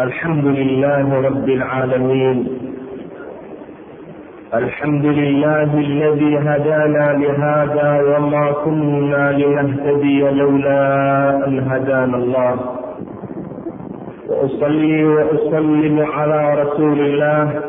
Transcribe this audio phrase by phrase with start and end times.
[0.00, 2.48] الحمد لله رب العالمين
[4.54, 10.84] الحمد لله الذي هدانا لهذا وما كنا لنهتدي لولا
[11.46, 12.56] ان هدانا الله
[14.28, 17.60] واصلي واسلم على رسول الله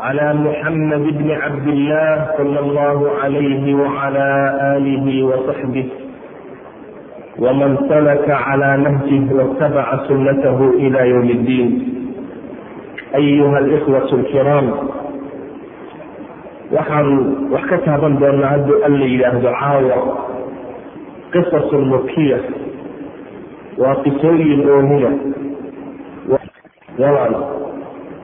[0.00, 4.28] على محمد بن عبد الله صلى الله عليه وعلى
[4.76, 6.03] اله وصحبه
[7.38, 11.68] wman salaka clى nahjih wاtabaca sunatah ilى ywm اddiin
[13.18, 14.66] ayuha اlkwaة اlkiraam
[16.70, 17.08] waxaan
[17.50, 19.98] wax ka taaban doonaa hadduu an la yidhaahdo caawa.
[21.34, 22.38] Qisas mukiya
[23.82, 25.10] waa qisooyin oomiya
[26.30, 26.44] ah.
[26.98, 27.34] yaban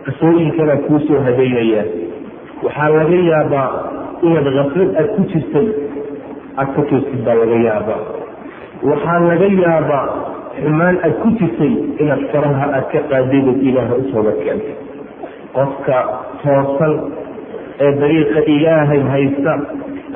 [0.06, 1.90] qisooyinkana kuusoo habeynayaan
[2.62, 3.70] waxaa laga yaabaa
[4.22, 5.68] inaad kaflad aad ku jirtay
[6.62, 6.78] aad
[7.26, 8.19] baa laga yaabaa
[8.88, 10.06] waxaa laga yaabaa
[10.62, 14.76] xumaan aad ku jirtay inaad faraha aad ka qaadaydood ilaaha usooga keentay
[15.56, 15.98] qofka
[16.42, 16.94] toosan
[17.84, 19.52] ee dariiqa ilaahay haysta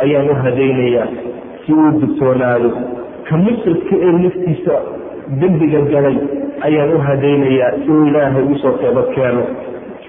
[0.04, 1.08] ayaan u hadaynayaa
[1.64, 2.70] si uu dugsoonaado
[3.28, 4.74] ka musridka ee naftiisa
[5.42, 6.16] dembiga galay
[6.68, 9.44] ayaan u hadaynayaa si uu ilaahay u soo toobad keeno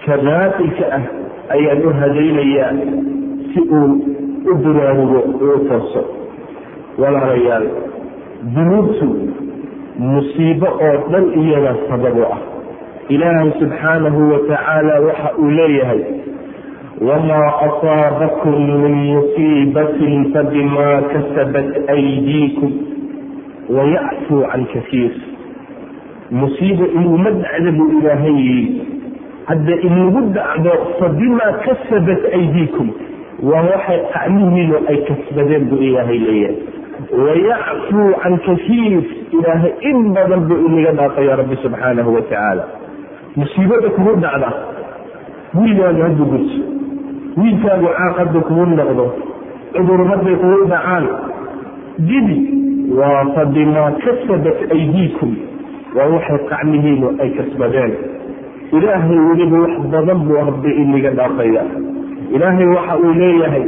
[0.06, 1.04] ka raasilka ah
[1.58, 2.72] ayaan u hadaynayaa
[3.52, 3.90] si uu
[4.52, 6.02] u buraarugo uu u tooso.
[7.02, 7.66] Walaalayaal
[8.54, 9.08] dunuubtu
[10.00, 12.40] musiibo oo dhan iyada sabab u ah.
[13.10, 16.02] Ilaahay subxaanahu watacaala waxa uu leeyahay
[17.02, 22.72] wamaa asaabakum min musiibatin fabimaa kasabat aydiikum
[23.70, 25.12] wayacfuu can kasiir.
[26.32, 28.68] Musiibo inuma dhacda buu ilaahay
[29.46, 32.90] hadda inagu dhacdo fabimaa kasabat aydiikum
[33.44, 36.58] waa waxay qacmihiinu ay kasbadeen buu ilaahay leeyahay
[37.26, 42.64] wayacfuu can kasiir ilaahay in badan buu inaga dhaafaya rabbi subxaanahu watacaala
[43.36, 44.50] musiibada kugu dhacda
[45.60, 46.62] wiilkaagu haddu gurso
[47.38, 49.06] wiilkaagu caaq haddu kugu noqdo
[49.76, 51.06] cudur hadday kugu dhacaan
[52.10, 52.38] dibi
[53.00, 55.32] waa fabimaa kasabat aydiikum
[55.98, 57.94] waa waxay qacmihiinu ay kasbadeen
[58.78, 61.64] ilaahay weliba wax badan buu rabbi inaga dhaafaya
[62.36, 63.64] ilaahay waxa uu leeyahay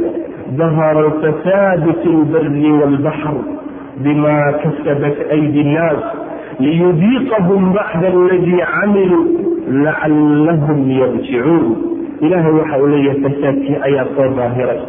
[0.56, 3.34] dahara alfasaadu fi lbari waalbaxr
[4.04, 6.02] bima kasabat aydi nnaas
[6.60, 9.24] liyudiiqahum bacda aladii camiluu
[9.84, 11.66] lacallahum yarjicuun
[12.20, 14.80] ilaahay waxa uu leeyahay fasaadkii ayaa soo daahiray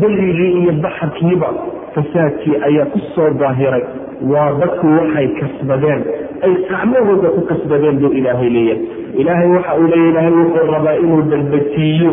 [0.00, 1.48] berigii iyo baxarkiiba
[1.94, 3.84] fasaadkii ayaa ku soo daahiray
[4.32, 6.02] waa dadku waxay kasbadeen
[6.46, 8.80] ay qacmahooda ku kasbadeen buu ilaahay leeyahay
[9.22, 12.12] ilaahay waxa uu leeya ilaahay wuxuu rabaa inuu dalbatiiyo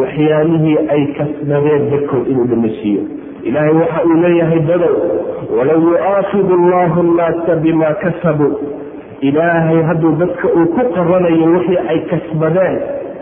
[0.00, 3.02] waxyaalihii ay kasbadeen dadkood inuu dhamasiiyo
[3.48, 4.96] ilaahay waxa uu leeyahay dadow
[5.58, 8.52] walow yu'aakidu allahu nnaasa bima kasabuu
[9.20, 12.76] ilaahay hadduu dadka uu ku qabanayo wixii ay kasbadeen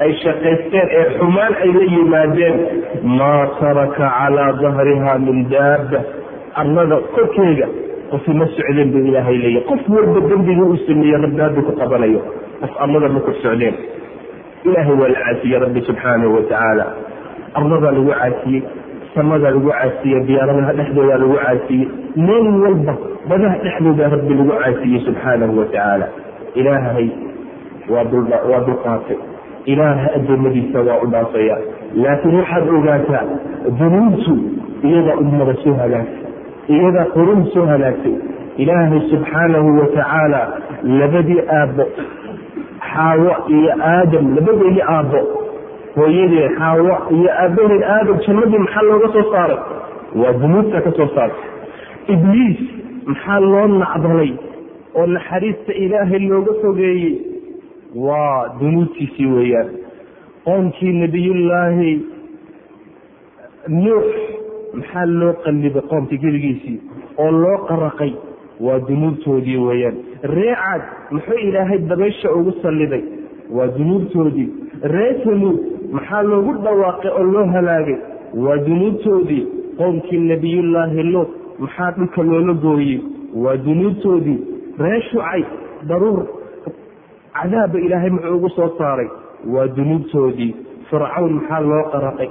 [0.05, 2.57] ay shaqaysteen ee xumaan ay la yimaadeen
[3.19, 6.01] maa taraka calaa dahriha min daaba
[6.63, 7.67] arlada korkeega
[8.11, 12.21] qofi ma socdeen buu ilaahay leeyahy qof walba dembigii uu sameeye rabbi ku qabanayo.
[12.61, 13.75] Qof arlada ma kor socdeen
[14.65, 16.87] ilaahay waa la caasiyey rabbi subxaanahu watacaala
[17.61, 18.63] arladaa lagu caasiyey
[19.15, 21.89] samadaa lagu caasiyey diyaaradaha dhexdoodaa lagu caasiyey
[22.27, 22.95] meel walba
[23.31, 26.07] badaha dhexdoodaa rabbi lagu caasiyey subxaanahu watacaala
[26.61, 27.09] ilaahay
[27.93, 28.05] waa
[28.69, 29.19] dulqaatay
[29.73, 31.57] ilaahay adoomadiisa waa u dhaafaya.
[32.03, 33.23] Laakiin waxaad ogaataa
[33.79, 34.33] dunuubtu
[34.89, 36.27] iyadaa ummada soo halaagtay
[36.77, 38.15] iyadaa qurun soo halaagtay.
[38.63, 40.41] Ilaahay subxaanahu watacaala
[41.01, 41.85] labadii aabbo
[42.89, 45.21] xaawo iyo aadam labadeedii aabbo
[45.97, 49.59] hooyadee xaawo iyo aabbaheed aadam jannadii maxaa looga soo saaray?
[50.21, 51.49] Waa dunuubta ka soo saartay
[52.15, 52.59] ibliis
[53.07, 54.33] maxaa loo nacdalay
[54.99, 57.15] oo naxariista ilaahay looga fogeeyey?
[57.95, 59.71] Waa dunuubtiisii weeyaan.
[60.45, 61.93] Qoonkii nebiyullaahi
[63.69, 64.07] nuux
[64.75, 66.79] maxaa loo qallibay qoomkii geligiisii?
[67.19, 68.13] Oo loo qaraqay?
[68.61, 73.03] Waa dunuubtoodii weeyaan reecad muxuu ilaahay dabaysha ugu salliday
[73.51, 74.49] waa dunuubtoodii.
[74.83, 75.59] Ree tamuud
[75.93, 77.97] maxaa loogu dhawaaqay oo loo halaagay?
[78.35, 79.47] Waa dunuubtoodii.
[79.79, 81.29] Qowmkii nebiyullaahi luut
[81.59, 83.01] maxaa dhulka loola gooyey?
[83.35, 84.39] Waa dunuubtoodii.
[84.79, 85.43] Ree shucay
[85.89, 86.27] daruur
[87.35, 89.09] cadaabba ilaahay muxuu ugu soo saaray.
[89.47, 90.55] Waa dunuubtoodii.
[90.91, 92.29] Fircawn maxaa loo qaraqay?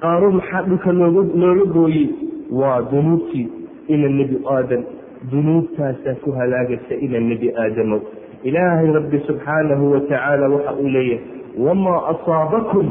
[0.00, 2.08] Qaaruun maxaa dhulka loola gooyey?
[2.50, 3.48] Waa dunuubtii.
[3.88, 4.84] Ila nebi aadan
[5.30, 8.00] dunuubtaasaa ku halaagaysa ila nebi aadamow
[8.48, 11.24] ilaahay rabbi subxaanahu watacaala waxa uu leeyahay
[11.66, 12.86] wamaa asaabakum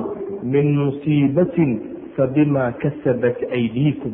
[0.53, 1.71] min musiibatin
[2.15, 4.13] fabimaa kasabat aydiikum.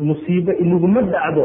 [0.00, 1.44] Musiibo inaguma dhacdo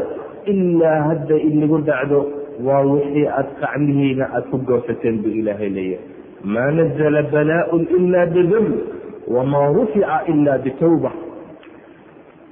[0.52, 2.20] ilaa hadda inagu dhacdo
[2.64, 6.06] waa wixii aada qacmihiina aada ku goosateen buu ilaahay leeyahay.
[6.44, 8.70] Maa nazla balaaءun ila bidamb
[9.36, 11.12] wamaa rufica ila bitawba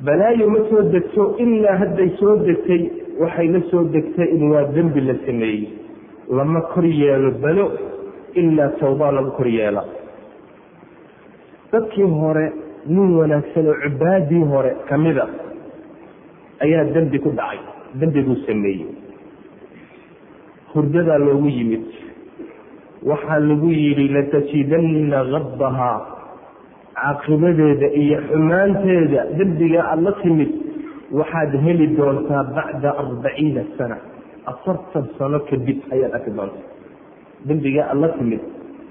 [0.05, 2.83] balaayo ma soo degto ilaa hadday soo degtay
[3.21, 5.69] waxay la soo degtay in waa dembi la sameeyey.
[6.31, 7.67] Lama kor yeelo balo
[8.35, 9.85] ilaa tawbaa lagu kor yeela.
[11.73, 12.53] Dadkii hore
[12.87, 15.27] nin wanaagsan oo cibaadii hore kamida
[16.65, 17.59] ayaa dembi ku dhacay
[18.01, 18.87] dembiguu sameeyey.
[20.75, 21.85] Hurdadaa loogu yimid.
[23.03, 25.99] Waxaa lagu yidhi latajidanna kadbahaa
[26.99, 30.51] caaqibadeeda iyo xumaanteeda dembiga aada la timid
[31.13, 33.97] waxaad heli doontaa bacda arbaciina sana.
[34.47, 36.67] Afartan sano kadib ayaad arki doontaa.
[37.47, 38.41] Dembiga aada la timid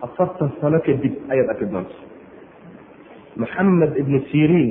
[0.05, 2.03] afartan sano kadib ayaad arki doontaa.
[3.41, 4.69] Maxamed ibnu siriin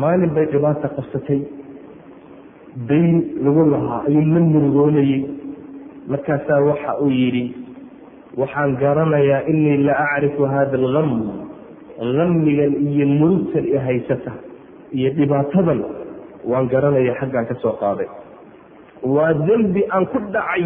[0.00, 1.40] maalin bay dhibaata qabsatay.
[2.88, 5.20] Dayn lagu lahaa ayuu la murugoonayey
[6.12, 7.44] markaasaa waxa uu yidhi
[8.36, 11.10] waxaan garanayaa inii la acrifu hada algam
[11.96, 14.32] gamigan iyo murugtan i haysata
[14.98, 15.80] iyo dhibaatadan
[16.50, 18.08] waan garanaya xaggaan ka soo qaaday.
[19.14, 20.64] Waa dembi aan ku dhacay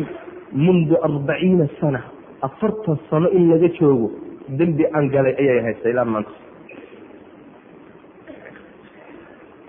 [0.65, 2.01] mundu arbaciina sana
[2.49, 4.09] afartan sano in laga joogo
[4.61, 6.33] dembi aan galay ayay haysta ilaa maanta.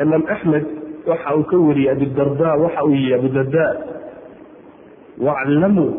[0.04, 0.66] Imaam axmed
[1.10, 3.66] waxa uu ka wariyey abudarda waxa uu yihi abudarda
[5.26, 5.90] waclamuu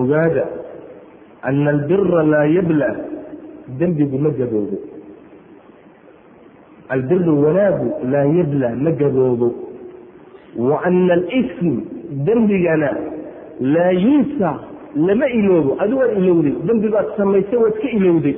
[0.00, 0.44] ogaada
[1.48, 2.88] ana albira laa yabla.
[3.78, 4.76] Dembigu ma gaboobo
[6.94, 9.48] albiru wanaagu laa yabla ma gaboobo
[10.68, 11.68] wa ana alism
[12.26, 12.90] dembigana
[13.74, 14.50] laa yunsa
[15.06, 18.36] lama iloobo adi waad ilowday dembigaad samaysay waad ka ilowday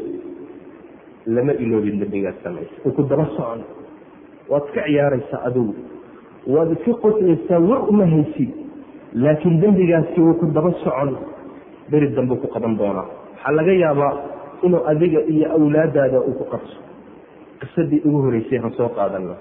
[1.26, 3.60] lama iloobin dembigaad samaysay u ku daba socon
[4.52, 5.74] waad ka ciyaaraysaa adigu
[6.54, 8.50] waad iska qoslaysaa war uma haysid
[9.24, 11.16] laakiin dembigaasi wuu ku daba socon
[11.90, 14.12] beri dambe ku qaban doonaa waxaa laga yaabaa
[14.66, 16.76] inuu adiga iyo awlaadaada uu ku qabso
[17.62, 19.34] qisadii ugu horeysay han soo qaadano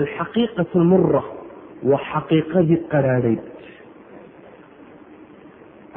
[0.00, 1.22] alxaqiiqatu almura
[1.90, 3.42] waa xaqiiqadii qaraadhayd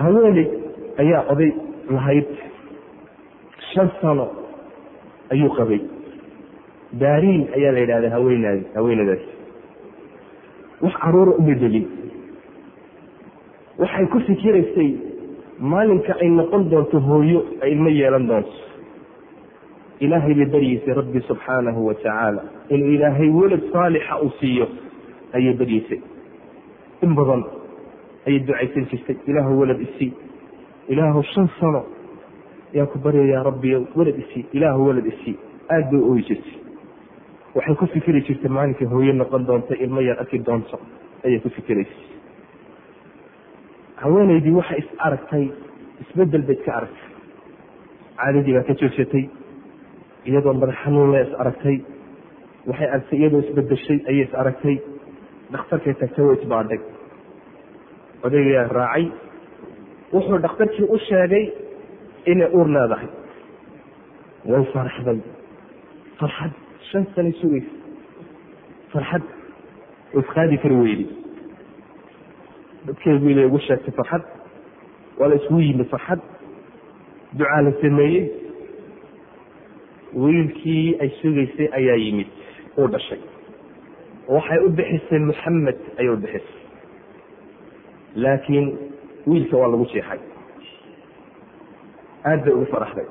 [0.03, 0.47] haweeney
[1.03, 1.51] ayaa oday
[1.95, 2.27] lahayd
[3.73, 4.27] shan sano
[5.33, 5.81] ayuu qabay.
[6.99, 9.23] Daariin ayaa la yidhahda haweenaadi haweenadaas.
[10.81, 11.53] Wax caruura uma
[13.77, 14.89] waxay ku fikiraysay
[15.59, 18.53] maalinka ay noqon doonto hooyo ay ilmo yeelan doonto
[20.05, 24.67] ilaahay bay baryeysay rabbi subxaanahu wa tacaala inuu ilaahay welad saalixa uu siiyo
[25.33, 25.99] ayay baryeysay.
[27.05, 27.43] In badan
[28.27, 29.15] ayay ducaysan jirtay.
[29.27, 30.11] Ilaahu welad isii
[30.93, 31.81] ilaahu shan sano
[32.73, 35.35] ayaan ku baryayaa rabbiyo welad isii ilaahu welad isii
[35.69, 36.55] aada bay ooyi jirtay.
[37.55, 40.79] Waxay ku fikiri jirtay maalinkay hooyo noqon doonto ilmo yar arki doonto
[41.25, 42.05] ayay ku fikiraysay
[44.01, 45.45] haweenaydii waxay is aragtay
[46.03, 47.05] isbeddel bay iska aragtay.
[48.17, 49.23] Caadadii baa ka joogsatay
[50.29, 51.77] iyadoo madax xanuunle is aragtay
[52.69, 54.75] waxay aragtay iyadoo isbedeshay ayay is aragtay.
[55.53, 56.79] Dhakhtarkay tagtay way isbaadhay
[58.25, 59.05] odaygayaa raacay.
[60.13, 61.45] Wuxuu dhakhtarkii u sheegay
[62.31, 63.09] inay uur leedahay.
[64.49, 65.19] Way faraxday
[66.19, 66.51] farxad
[66.89, 67.71] shan sana sugaysa
[68.93, 69.23] farxad
[70.19, 71.05] isqaadi kari weydi
[72.87, 74.23] dadkeedu ila ugu sheegtay farxad
[75.19, 76.19] waa la isgu yimid farxad.
[77.37, 78.23] Ducaa la sameeyey
[80.23, 82.27] wiilkii ay sugaysay ayaa yimid
[82.79, 83.19] uu dhashay.
[84.35, 86.55] Waxay u bixisay maxamed ayay u bixisay.
[88.23, 88.67] Laakiin
[89.29, 90.19] wiilka waa lagu jeexay.
[92.29, 93.07] Aad bay ugu faraxday.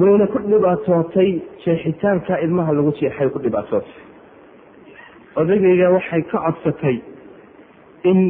[0.00, 1.30] Wayna ku dhibaatootay
[1.64, 3.96] jeexitaanka ilmaha lagu jeexay ku dhibaatootay.
[5.40, 6.96] Odagayga waxay ka codsatay
[8.10, 8.20] in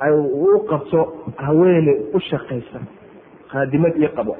[0.00, 1.00] ay uu qabto
[1.46, 2.80] haweene u shaqaysa
[3.52, 4.34] khaadimad iyo qabo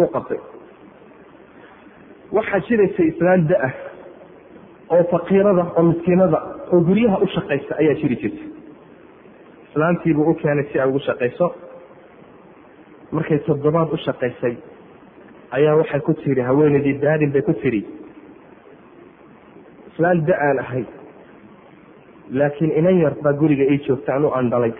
[0.00, 0.40] uu qabtay.
[2.36, 3.72] Waxaa jiraysay islaan da'ah
[4.94, 6.38] oo faqiirada oo miskiinada
[6.72, 8.48] oo guryaha u shaqaysa ayaa jiri jirtay.
[9.68, 11.46] Islaantiibuu u keenay si ay ugu shaqayso.
[13.16, 14.54] Markay toddobaad u shaqaysay
[15.56, 17.82] ayaa waxay ku tiri haweenaydii daarin bay ku tiri.
[19.92, 20.84] Islaan da'aan ahay
[22.38, 24.72] laakiin inan yar baa guriga ii joogta anu aan dhalay.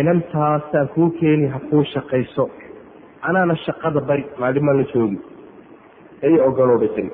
[0.00, 2.44] Inantaasaan kuu keeni ha kuu shaqayso
[3.28, 5.18] anaana shaqada bari maalimaan la joogi.
[6.28, 7.10] Ii ogolow bay tiri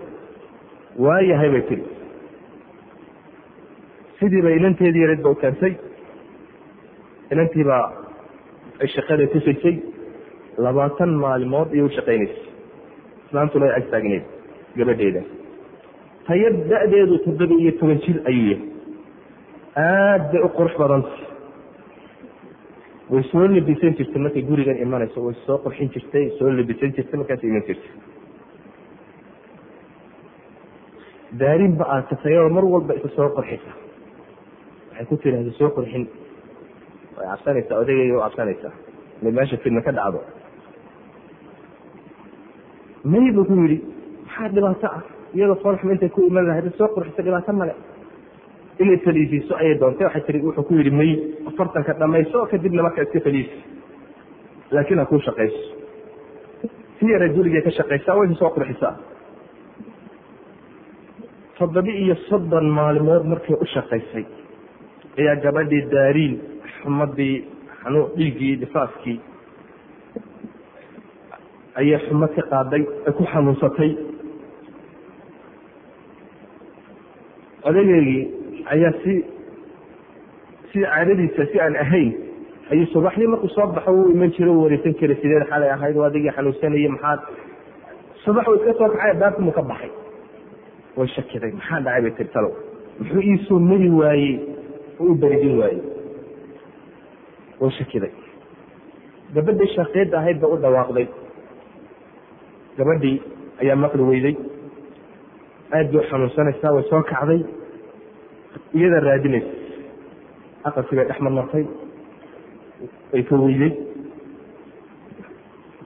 [1.05, 1.85] waayahay bay tiri
[4.19, 5.73] sidiiba inanteedii yareed ba u keentay
[7.33, 7.85] inantiibaa
[8.83, 9.77] ay shaqada tusaysay
[10.65, 12.43] labaatan maalimood ayay u shaqaynaysay.
[13.27, 14.25] Islaantuna ay agtaagneed
[14.79, 15.23] gabadheeda.
[16.27, 18.61] Tayar da-deedu toddoba iyo toban jir ayuu yahay
[19.87, 21.11] aad bay u qurux badanta
[23.11, 27.43] way soo labisan jirtay markay gurigan imanayso way soo qurxin jirtay soo labisan jirtay markaas
[27.45, 27.93] iman jirtay.
[31.41, 33.73] Daarin ba aasatay oo mar walba isa soo qurxisa.
[34.91, 36.05] Waxay ku tiraahda soo qurxin.
[37.17, 38.73] Way cabsanaysaa odagayga u cabsanaysaa.
[39.23, 40.21] Inay meesha fidna ka dhacdo.
[43.05, 43.79] May buu ku yidhi
[44.27, 45.03] maxaa dhibaato ah?
[45.35, 47.75] Iyadoo foolxuma intay ku iman lahayd soo qurxisa dhibaato male
[48.83, 50.07] inay faliisiiso ayay doontay.
[50.07, 51.11] Waxay tii wuxuu ku yidhi may
[51.49, 53.59] afartanka dhamayso kadibna marka iska faliisi
[54.71, 55.61] laakiin ha kuu shaqayso.
[56.99, 58.95] Si yara gurigay ka shaqaysaa way soo qurxisaa.
[61.59, 64.25] Toddoba iyo soddon maalmood markay u shaqaysay
[65.19, 66.35] ayaa gabadhii daariin
[66.81, 67.37] xumadii
[67.83, 69.19] xanuun dhiiggii difaaskii
[71.81, 73.91] ayay xumad ka qaaday ay ku xanuunsatay.
[77.69, 78.23] Odageygii
[78.75, 79.15] ayaa si
[80.73, 82.13] si caadadiisa si aan ahayn
[82.73, 86.33] ayuu subaxdii markuu soo baxo u iman jira u wareysan jiray sideed xalay ahayd adigii
[86.37, 87.21] xanuunsanayay maxaad
[88.25, 89.91] subax uu iska soo kacay baabkimu ka baxay.
[90.97, 92.53] Way shakiday maxaa dhacay bay tir talow.
[92.99, 94.35] Muxuu iisoo mari waayey
[95.01, 95.81] u beridin waayey.
[97.61, 98.13] Way shakiday.
[99.35, 101.07] Gabadhii shaaqeedda ahayd ba u dhawaaqday.
[102.79, 103.17] Gabadhii
[103.63, 104.35] ayaa maqli weyday.
[105.77, 107.41] Aad bay u xanuunsanaysaa way soo kacday
[108.79, 109.51] iyada raadinaysa
[110.69, 111.65] aqalkii bay dhex marmartay
[113.13, 113.73] way ka weyday.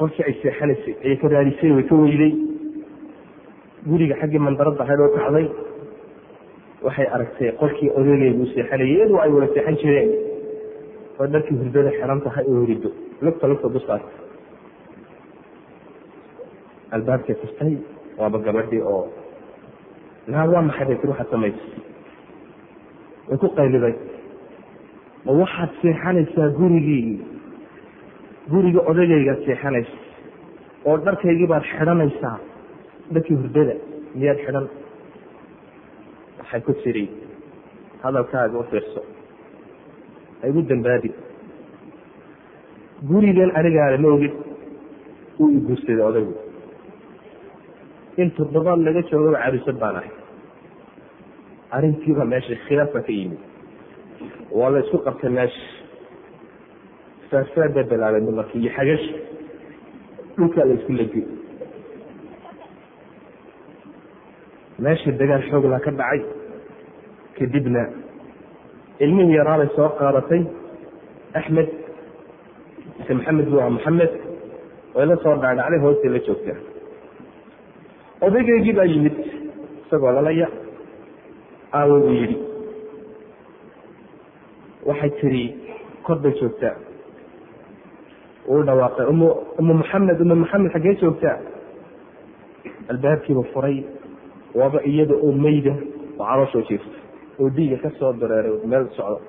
[0.01, 2.33] Qolkii ay seexanaysay ayay ka raadisay way ka weyday.
[3.91, 5.47] Guriga xaggii mandarada ahayd oo kacday.
[6.87, 10.11] Waxay aragtay qolkii odageegu seexanayay iyadoo ay wada seexan jireen.
[11.21, 12.91] Oo dharkii hurdada xiran tahay oo hurido
[13.25, 14.03] lugta lugta duskaas
[16.97, 17.75] albaabkay furtay
[18.19, 19.03] waaba gabadhii oo
[20.33, 21.69] naa waa maxay bay tir waxaad samaysay
[23.31, 23.95] way ku qayliday
[25.25, 27.21] ma waxaad seexanaysaa gurigii?
[28.53, 29.97] Guriga odagaygaad seexanaysa.
[30.89, 32.37] Oo dharkaygii baad xidhanaysaa?
[33.15, 33.75] Dharkii hurdada
[34.19, 34.67] miyaad xidhan?
[36.39, 37.05] Waxay ku tiri
[38.03, 39.01] hadalkaaga u fiirso.
[40.41, 41.11] Ha igu dambaabi
[43.11, 44.35] gurigan anigaana ma ogid
[45.41, 46.35] uu i guursaday odaygu.
[48.21, 50.11] In toddobaad laga joogaba caruusad baan ahay
[51.77, 53.39] arrintiiba meesha khilaaf baa ka yimid.
[54.59, 55.63] Waa la isku qabtay meesha.
[57.31, 59.07] Faarfaad baa bilaabay dumarkii iyo xagash.
[60.37, 61.25] Dhulkaa la isku lagey
[64.85, 66.21] meesha dagaal xooglaa ka dhacay.
[67.37, 67.83] Kadibna
[69.05, 70.43] ilmihii yaraabay soo qaadatay
[71.39, 71.69] axmed
[72.99, 74.13] mise maxamed buu aha maxamed
[74.95, 76.59] way la soo dhaadhacday hoostay la joogtaa.
[78.27, 79.17] Odaygeygii baa yimid
[79.87, 80.49] isagoo lalaya
[81.79, 82.37] aawo buu yidhi
[84.89, 85.45] waxay tiri
[86.07, 86.75] kor bay joogtaa
[88.49, 91.39] uu dhawaaqay umu maxamed umu maxamed xaggee joogtaa
[92.91, 93.79] albaabkiiba furay.
[94.55, 95.71] Waaba iyada oo meyda
[96.19, 96.97] oo calooshoo jiifta
[97.41, 99.21] oo diiga ka soo dareeray meel socdo.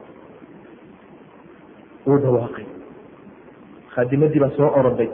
[2.08, 2.66] Wuu dhawaaqay.
[3.94, 5.10] Khaadimadii baa soo oroday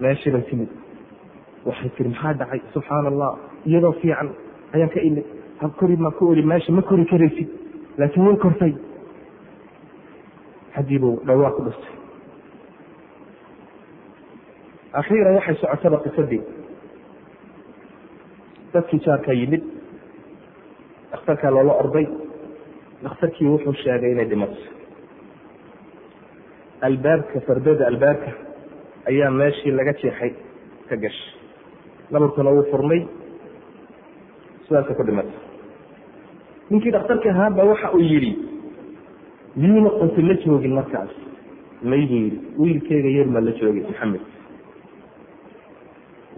[0.00, 0.68] meeshii bay timid.
[1.66, 2.60] Waxay tiri maxaa dhacay?
[2.74, 3.30] Subxaana allah
[3.66, 4.28] iyadoo fiican
[4.74, 5.24] ayaan ka imid
[5.60, 7.48] hab kori maa ku oli meesha ma kori karaysid
[7.98, 8.72] laakiin way kortay.
[10.76, 11.94] Xaggiibuu dhawaaq ku dhustay
[15.00, 16.42] akhiiran waxay socotaba qisadii
[18.72, 19.62] dadkii jaarkaa yimid
[21.12, 22.06] dhakhtarkaa loola orday
[23.04, 24.60] dhakhtarkii wuxuu sheegay inay dhimato
[26.88, 28.30] albaabka fardada albaabka
[29.10, 30.32] ayaa meeshii laga jeexay
[30.88, 31.32] ka gashay.
[32.10, 33.00] Nabarkuna wuu furmay
[34.66, 35.38] sidaasa ku dhimatay
[36.70, 38.32] ninkii dhakhtarka ahaaba waxa uu yidhi
[39.56, 41.10] miyuuna qonti la joogin markaas?
[41.82, 44.20] May buu yidhi wiilkeyga yar maa la joogay maxamed.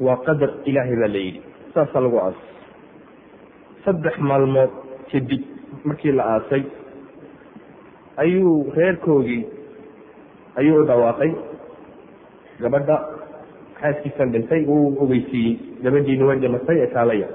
[0.04, 1.40] Waa qadar ilaahay baa la yidhi.
[1.74, 2.46] Saasaa lagu aasay
[3.84, 4.70] saddex maalmood
[5.12, 5.42] kadib
[5.84, 6.62] markii la aasay
[8.22, 9.42] ayuu reerkoogii
[10.58, 11.32] ayuu u dhawaaqay.
[12.60, 12.96] Gabadha
[13.80, 15.54] xaaskiisan dhintay uu ogeysiiyey.
[15.82, 17.28] Gabadhiina way dhimatay ee kaalaya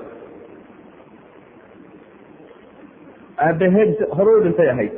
[3.47, 4.93] aabbaheed hore u dhintay ahayd.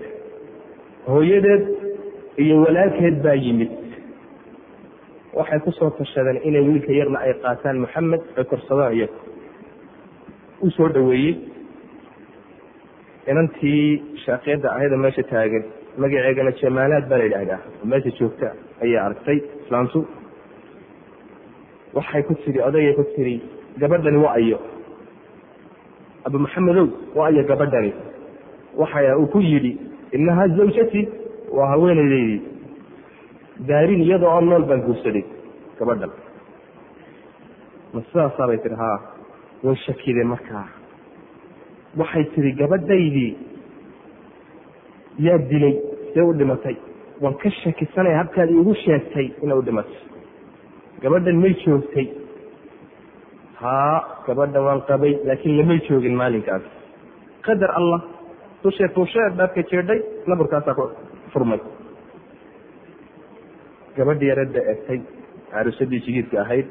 [1.13, 1.63] Hooyadeed
[2.43, 3.71] iyo walaalkeed baa yimid.
[5.37, 9.17] Waxay ku soo tashadeen inay wiilka yarna ay qaataan maxamed ay korsadaan iyaga
[10.65, 11.33] u soo dhaweeyey.
[13.31, 13.83] Inantii
[14.25, 15.63] shaaqiyadda ahayda meesha taagan
[16.01, 17.59] magaceegana jamaalaad baa la yidhaahdaa.
[17.81, 18.47] Oo meesha joogta
[18.83, 19.99] ayay aragtay islaamtu.
[21.97, 23.35] Waxay ku tiri odayay ku tiri
[23.81, 24.57] gabadhani waa ayo.
[26.27, 26.87] Abu maxamedow
[27.17, 27.91] waa ayo gabadhani
[28.77, 29.71] waxa uu ku yidhi
[30.11, 31.01] inahaa zawjati
[31.57, 32.41] waa haweeneydeydii
[33.67, 35.23] daarin iyadoo oo nool baan guursaday
[35.79, 36.11] gabadhan.
[37.93, 38.97] Ma sidaasaabay tihi haa
[39.63, 40.65] way shakiday markaa.
[41.97, 43.31] Waxay tihi gabadhaydii
[45.27, 45.75] yaa dilay
[46.13, 46.75] see u dhimatay.
[47.21, 49.99] Waan ka shakisanaya habkaad iigu sheegtay inay u dhimatay.
[51.01, 52.07] Gabadhan may joogtay.
[53.61, 56.63] Haa gabadhan waan qabay laakiin lamay joogin maalinkaas.
[57.45, 58.01] Qadar allah
[58.63, 59.99] dushe tuushee dhaafka jeedhay
[60.31, 60.85] naburkaasaa ku
[61.33, 61.59] furmay
[63.97, 64.99] gabadhii yaradda egtay
[65.51, 66.67] caruusadii jigiidka ahayd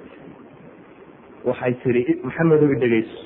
[1.48, 3.18] waxay tihi maxamedow i dhegeyso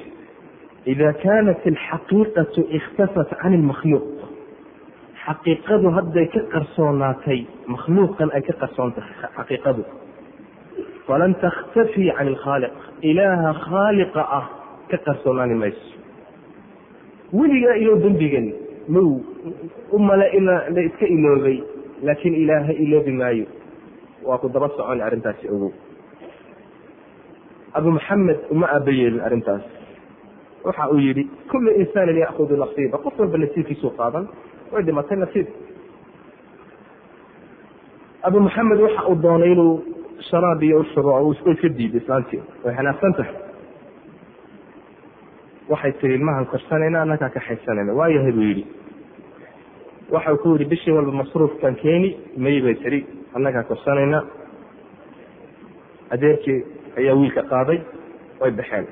[0.93, 4.07] ida kaanat alxaqiiqatu ikhtafat can ilmakhluuq
[5.25, 7.41] xaqiiqadu hadday ka qarsoonaatay
[7.75, 9.83] makhluuqan ay ka qarsoon tahay xaqiiqadu
[11.09, 12.75] falan takhtafii can ilkhaaliq
[13.11, 14.47] ilaaha khaaliqa ah
[14.91, 15.98] ka qarsoonaani mayso
[17.32, 18.52] weligaa ilo dembigan
[18.88, 19.20] mow
[19.92, 21.58] u male ina la iska iloobay
[22.02, 23.47] laakiin ilaaha iloobi maayo.
[24.25, 25.73] Waa ku daba socon arrintaasi ogow
[27.75, 29.62] abu maxamed uma aaba yeelin arrintaas.
[30.64, 32.99] Waxa uu yidhi kullu insaanin ya'kudu nasiiba.
[32.99, 34.26] Qof walba nasiibkiisuu qaadan
[34.73, 35.47] way dhimatay nasiib.
[38.23, 39.75] Abu maxamed waxa uu doonay inuu
[40.30, 42.42] sharaab iyo ushubo oo iska diiday islaantii.
[42.64, 43.35] Way xanaaqsan tahay
[45.72, 48.64] waxay tihi ilmahan korsanayna annagaa kaxaysanayna waayahay buu yidhi
[50.14, 52.10] waxau ku yidhi bishii walba masruufkan keeni
[52.44, 53.00] may bay tihi
[53.37, 54.18] annagaa korsanayna
[56.14, 56.58] adeerkii
[56.98, 57.78] ayaa wiilka qaaday
[58.40, 58.87] way baxeen.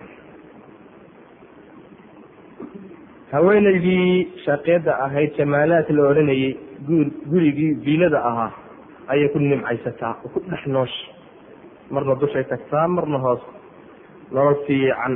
[3.32, 6.52] Haweenaydii shaaqeedda ahayd jamaalaad la odhanayey
[7.30, 8.52] gurigii biilada ahaa
[9.12, 10.96] ayay ku nimcaysataa ku dhex noosh.
[11.90, 13.42] Marna dushay tagtaa marna hoos
[14.34, 15.14] nolol fiican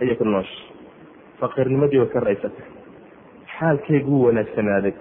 [0.00, 0.52] ayay ku noosh
[1.40, 2.66] faqiirnimadii way ka raysatay.
[3.56, 4.92] Xaalkeyguu wanaagsanaaday.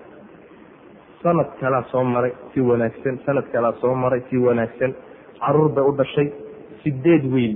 [1.23, 3.19] Sanad kalaa soo maray si wanaagsan.
[3.25, 4.91] Sanad kalaa soo maray si wanaagsan.
[5.39, 6.27] Caruur bay u dhashay.
[6.83, 7.55] Sideed wiil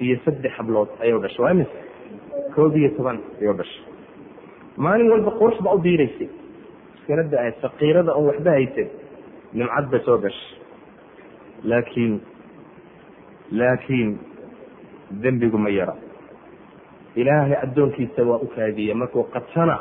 [0.00, 1.42] iyo saddex hablood ayay u dhashay.
[1.44, 1.70] Waa imis
[2.54, 3.84] koob iyo toban ayay u dhashay.
[4.76, 6.28] Maalin walba qurux baa u diiraysay
[6.96, 8.88] iskanada ahayd faqiirada oon waxba haysan
[9.52, 10.56] nimcad bay soo gashay.
[11.64, 12.20] Laakiin
[13.52, 14.10] laakiin
[15.22, 15.94] dembigu ma yara
[17.16, 19.76] ilaahay addoonkiisa waa u kaadiya markuu qadsana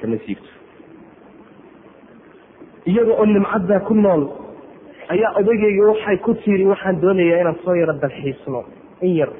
[0.00, 0.48] kama siibto.
[2.86, 4.22] Iyada oo nimcaddaa ku nool
[5.08, 8.64] ayaa odageyga waxay ku tiri waxaan doonayaa inaan soo yaro dalxiisno
[9.00, 9.30] in yar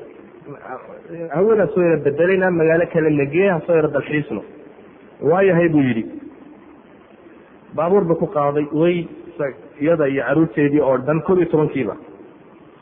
[1.35, 4.43] haweenaan soo yaro bedelayna magaalo kale nagee ha soo yaro dalxiisno.
[5.21, 6.05] Waayahay buu yidhi.
[7.77, 9.07] Baabuur ba ku qaaday way
[9.81, 11.97] iyada iyo caruurteedii oo dhan koob iyo tobankiiba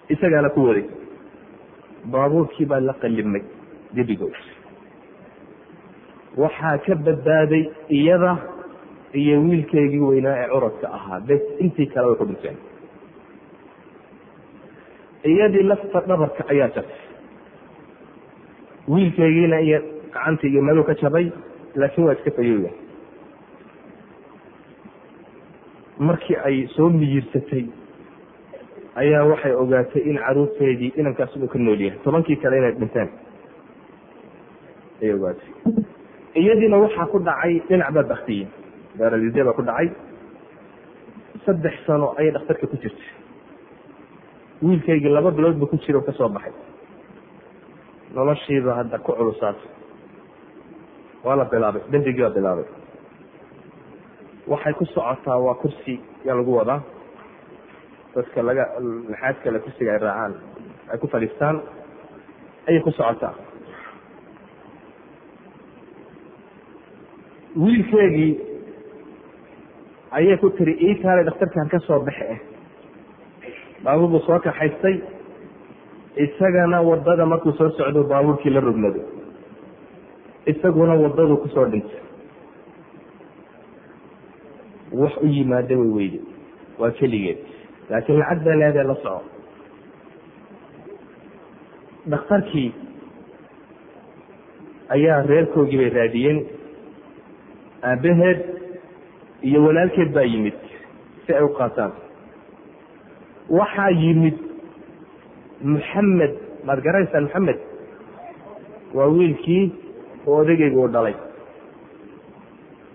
[0.09, 0.85] isagaana ku waday.
[2.12, 3.42] Baabuurkii baa la qalimay
[3.96, 4.35] gebigood
[6.42, 7.64] waxaa ka badbaaday
[7.98, 8.33] iyada
[9.20, 11.20] iyo wiilkeygii weynaa ee curadka ahaa.
[11.28, 12.57] Bes intii kale way ku dhinteen
[15.33, 17.00] iyadii lafta dhabarka ayaa jabtay.
[18.88, 19.78] Wiilkeygiina iyo
[20.14, 21.26] gacantii iyo madow ka jabay
[21.81, 22.70] laakiin waa iska fayooya.
[25.98, 27.64] Markii ay soo miyirsatay
[29.02, 31.98] ayaa waxay ogaatay in caruurteedii inankaas uu ka nool yahay.
[32.05, 33.09] Tobankii kale inay dhinteen
[35.03, 35.49] ayay ogaatay
[36.41, 38.47] iyadiina waxaa ku dhacay dhinac baa baktiye
[38.99, 39.88] baaralize baa ku dhacay.
[41.45, 43.11] Saddex sano ayay dhakhtarka ku jirtay.
[44.62, 46.53] Wiilkaygii laba bilood ba ku jira o ka soo baxay.
[48.15, 49.69] Noloshiiba hadda ku culusaatay
[51.25, 51.83] waa la bilaabay.
[51.91, 52.67] Dembigii baa bilaabay.
[54.47, 55.95] Waxay ku socotaa waa kursi
[56.27, 56.81] yaa lagu wadaa.
[58.15, 58.65] Dadka laga
[59.11, 60.33] laxaad kale kursiga ay raacaan
[60.93, 61.57] ay ku fadhiistaan
[62.69, 63.35] ayay ku socotaa
[67.57, 68.33] wiilkeegii
[70.11, 72.25] ayay ku tiri ii kaalay dhakhtarkan ka soo baxe.
[72.35, 72.41] Eh
[73.85, 75.01] baabuur buu soo kaxaystay.
[76.17, 79.01] Isagana waddada markuu soo socdo baabuurkii la rognado
[80.47, 82.01] isaguna wadaduu ku soo dhintay
[84.93, 86.21] wax u yimaada way weyde
[86.79, 87.38] waa keligeed.
[87.91, 89.23] Laakiin lacag baa leedee la soco
[92.11, 92.73] dhakhtarkii
[94.95, 96.38] ayaa reerkoogii bay raadiyeen
[97.90, 98.40] aabbaheed
[99.49, 100.55] iyo walaalkeed baa yimid
[101.27, 101.92] si ay u qaataan.
[103.59, 104.37] Waxaa yimid
[105.75, 106.33] maxamed
[106.66, 107.59] maad garanaysaan maxamed
[108.97, 109.64] waa wiilkii
[110.27, 111.14] oo odageyga uu dhalay.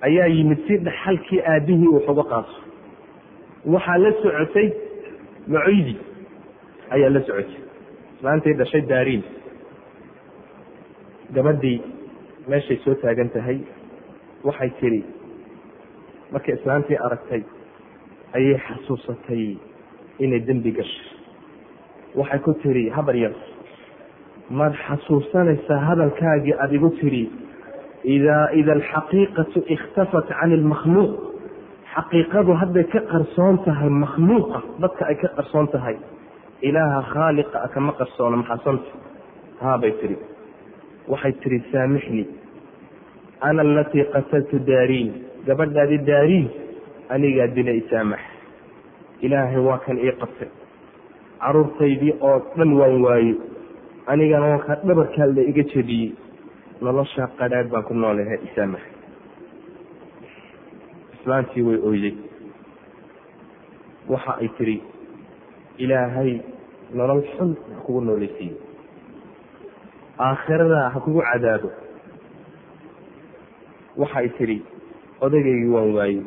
[0.07, 2.55] Ayaa yimid si dhaxalkii aabbihii uu xoga qaato.
[3.73, 4.67] Waxaa la socotay
[5.53, 5.95] macoydi
[6.95, 7.59] ayaa la socotay.
[8.17, 9.23] Islaantii dhashay daariin
[11.35, 11.79] gabadhii
[12.49, 13.57] meeshay soo taagan tahay
[14.43, 15.01] waxay tidhi
[16.33, 17.41] markay islaantii aragtay
[18.37, 19.43] ayay xasuusatay
[20.23, 21.07] inay dembi gashay
[22.19, 23.35] waxay ku tidhi habar yar
[24.59, 27.23] maad xasuusanaysaa hadalkaagii aada igu tidhi
[28.15, 31.11] idaa ida alxaqiiqatu ikhtafat can ilmakhluuq
[31.95, 35.95] xaqiiqadu hadday ka qarsoon tahay makhluuqa dadka ay ka qarsoon tahay
[36.67, 38.91] ilaaha khaaliqa kama qarsoono maxaasanta
[39.63, 40.17] haabay tidhi.
[41.11, 42.25] Waxay tidhi saamixnii
[43.41, 45.09] ana alatii qataltu daariin
[45.47, 46.47] gabadhaadi daariin
[47.09, 48.19] anigaa dila isaamax
[49.21, 50.49] ilaahay waa kan ii qabtay
[51.41, 53.33] caruurtaydii oo dhan waan waaye
[54.07, 56.11] anigana dhabarkaa la iga jebiyey
[56.81, 58.83] noloshaa qadhaadh baan ku noolahay isaamax
[61.15, 62.15] islaantii way ooyday
[64.09, 64.77] waxa ay tidhi
[65.77, 66.31] ilaahay
[66.99, 68.57] nolol xun ha kugu noolaysiiyo
[70.27, 71.69] aakhirada ha kugu cadaabo
[74.01, 74.57] waxay tidhi
[75.25, 76.21] odageygii waan waayey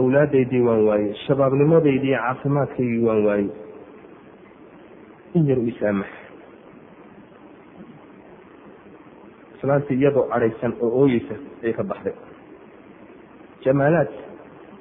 [0.00, 3.48] awlaadaydii waan waayey shabaabnimadaydii caafimaadkaygii waan waayey
[5.36, 6.10] in yar u isaamax
[9.56, 12.14] islaantii iyadoo cadhaysan oo ooyeysa ayay ka baxday.
[13.64, 14.10] Jamaalaad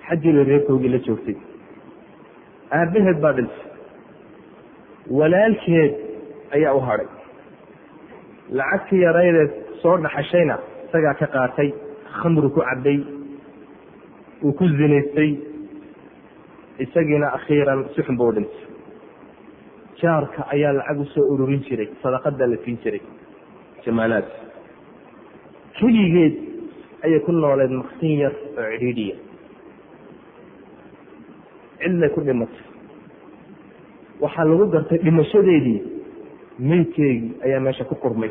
[0.07, 1.35] xajila reerkoogii la joogtay.
[2.77, 3.61] Aabbaheed baa dhintay.
[5.19, 5.93] Walaalkeed
[6.55, 7.07] ayaa u hadhay.
[8.57, 9.51] Lacagtii yaraydeed
[9.81, 10.55] soo dhaxashayna
[10.87, 11.69] isagaa ka qaatay
[12.19, 12.97] khamru ku cabbay
[14.43, 15.31] uu ku zinaystay
[16.79, 18.59] isagiina akhiiran si xun buu dhintay.
[20.01, 23.01] Jaarka ayaa lacag u soo ururin jiray sadaqadaa la siin jiray
[23.85, 24.25] jamaalaad.
[25.77, 26.35] Keligeed
[27.05, 29.15] ayay ku nooleed maksin yar oo cidhiidhiya.
[31.81, 32.63] Cidlay ku dhimatay.
[34.21, 35.79] Waxaa lagu gartay dhimashadeedii
[36.59, 38.29] meydkeygii ayaa meesha ku qurmay.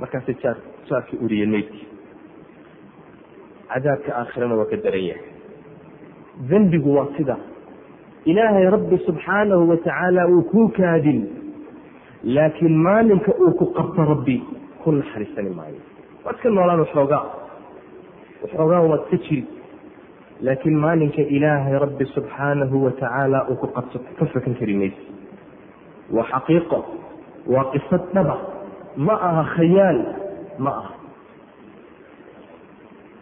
[0.00, 0.56] Markaasay jaar
[0.88, 1.87] jaarkii uriyey meydkii
[3.72, 5.28] cadaabka aakhirana waa ka daran yahay.
[6.50, 7.36] Dembigu waa sida.
[8.30, 11.20] Ilaahay rabbi subxaanahu watacaala uu kuu kaadin.
[12.24, 14.36] Laakiin maalinka uu ku qabto rabbi
[14.84, 15.80] ku naxariisani maayo.
[16.24, 17.24] Waad iska noolaan waxoogaa
[18.42, 19.44] waxoogaa waad ka jiri.
[20.46, 25.02] Laakiin maalinka ilaahay rabbi subxaanahu watacaala uu ku qabto ka fakan kari maysa.
[26.14, 26.78] Waa xaqiiqo.
[27.52, 28.36] Waa qisad dhaba.
[29.06, 29.98] Ma aha khayaal
[30.58, 30.92] ma aha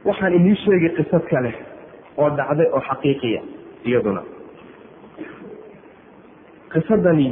[0.08, 1.52] waxaan inii sheegay qisad kale
[2.20, 3.40] oo dhacday oo xaqiiqiya
[3.88, 4.22] iyaduna.
[6.72, 7.28] Qisadani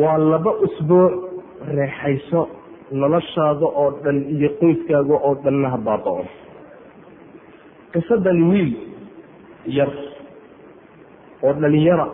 [0.00, 1.12] waa laba usbuuc
[1.76, 2.40] reexayso
[3.00, 6.24] noloshaada oo dhan iyo qoyskaaga oo dhanna ha baaba-o.
[7.92, 8.70] Qisadani wiil
[9.78, 9.92] yar
[11.44, 12.06] oo dhalinyara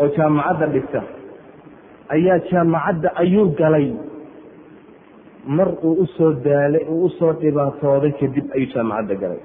[0.00, 1.00] oo jaamacadda dhigta
[2.14, 3.86] ayaa jaamacadda ayuu galay
[5.46, 9.40] mar uu u soo daalay uu u soo dhibaatooday kadib ayuu jaamacadda galay.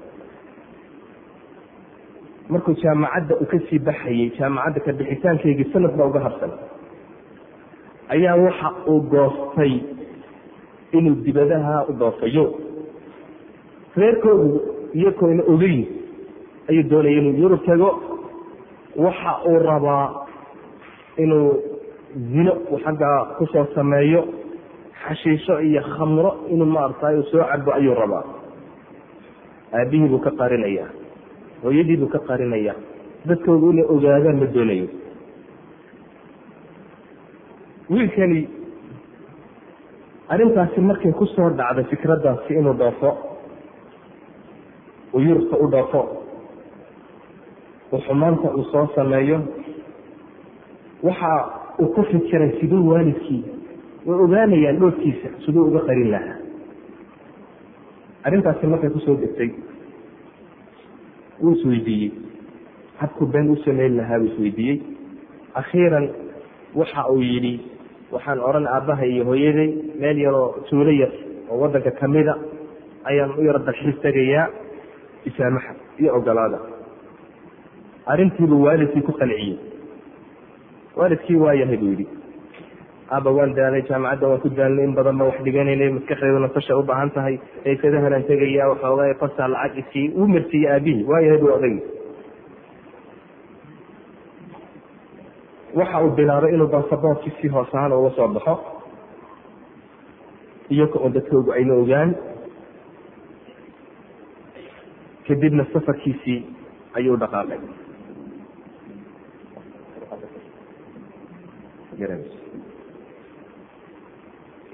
[2.48, 6.52] Markuu jaamacadda uu ka sii baxayey jaamacadda ka bixitaankeygii sanad baa uga harsan
[8.14, 9.74] ayaa waxa uu goostay
[10.92, 12.44] inuu dibadaha u doofayo.
[13.96, 14.60] Reerkoodu
[14.94, 15.80] iyakoona ogeyn
[16.70, 17.90] ayuu doonaya inuu yurub tago.
[18.96, 20.06] Waxa uu rabaa
[21.16, 21.52] inuu
[22.32, 24.24] zino uu xaggaa ku soo sameeyo
[25.04, 28.24] xashiisho iyo khamro inuu maaragtay soo cabo ayuu rabaa.
[29.74, 30.88] Aabihii buu ka qarinayaa
[31.62, 32.76] hooyadii buu ka qarinayaa
[33.28, 34.86] dadkoodu inay ogaadaan ma doonayo.
[37.90, 38.40] Wiilkani
[40.28, 43.10] arrintaasi markay ku soo dhacday fikraddaasi inuu dhoofo
[45.14, 46.00] uu yurubka u dhoofo
[47.92, 49.38] uu xumaanta uu soo sameeyo.
[51.02, 51.30] Waxa
[51.80, 53.44] uu ku fikiray siduu waalidkii
[54.08, 56.36] way ogaanayaan dhoofkiisa siduu uga qarin lahaa.
[58.26, 59.50] Arrintaasi markay ku soo degtay
[61.42, 62.10] wuu isweydiiyey
[63.00, 64.76] habku been u samayn lahaa buu isweydiiyey
[65.60, 66.06] akhiiran
[66.80, 67.54] waxa uu yidhi
[68.12, 69.68] waxaan odhan aabbaha iyo hooyaday
[70.00, 71.12] meel yaroo tuulo yar
[71.50, 72.34] oo waddanka kamida
[73.10, 74.46] ayaan u yaro dalxiis tegayaa
[75.30, 76.58] isaamaxa iyo ogolaada
[78.12, 79.56] arrintiibuu waalidkii ku qanciyey
[80.98, 82.06] waalidkii waa yahay buu yidhi
[83.16, 86.82] aaba waan daalay jaamacadda waan ku daalnay in badan ba wax dhiganaynay maskaxdeedu nasasha u
[86.90, 87.36] baahan tahay
[87.70, 91.82] eysadahanaan tegaya waxoogaa fasaa lacag isii uu marsiiyey aabihii waa yahay buu odaygi
[95.80, 98.54] waxa uu bilaabay inuu basaboorkii si hoos ahaan uga soo baxo
[100.76, 102.10] iyoka un dadkoogu ayna ogaan.
[105.28, 106.38] Kadibna safarkiisii
[106.98, 107.60] ayuu dhaqaaqay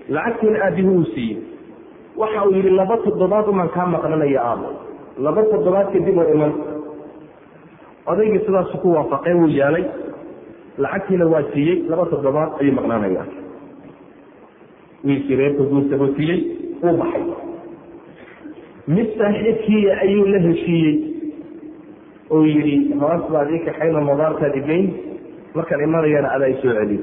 [0.09, 1.39] lacagtiina aabbihi uu siiyey
[2.17, 4.69] waxa uu yihi laba toddobaad umaan kaa maqnanaya aabo
[5.27, 6.53] laba toddobaad kadib oo iman.
[8.11, 9.85] Odaygii sidaasu ku waafaqeen wuu yeelay
[10.79, 13.25] lacagtiina waa siiyey laba toddobaad ayuu maqnaanaya.
[15.05, 16.39] Wiilkii reerka guursabootiyey
[16.85, 17.25] uu baxay.
[18.95, 20.95] Mid saaxiibkiiya ayuu la heshiiyey.
[22.31, 24.87] Oo yidhi hoos baad ii kaxayn oo madaarkaad igeyn
[25.55, 27.01] markaan imanayana adaa i soo celiy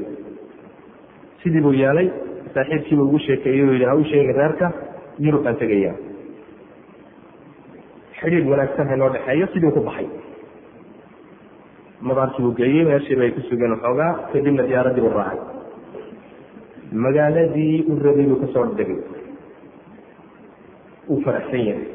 [1.44, 2.08] sidii buu yeelay
[2.56, 4.68] saaxiibkiiba ugu sheekeeyey o yidhi ha u sheegin reerka
[5.20, 5.94] yurub baan tegaya
[8.20, 10.08] xidhiir wanaagsan haynoo dhexeeyo sidii ku baxay.
[12.02, 15.40] Madaarkii buu geeyey meeshiiba ay ku sugeen waxoogaa kadibna diyaaraddii u raacay.
[17.04, 19.00] Magaaladii u rabay buu ka soo degay
[21.10, 21.88] uu faraxsan yahay.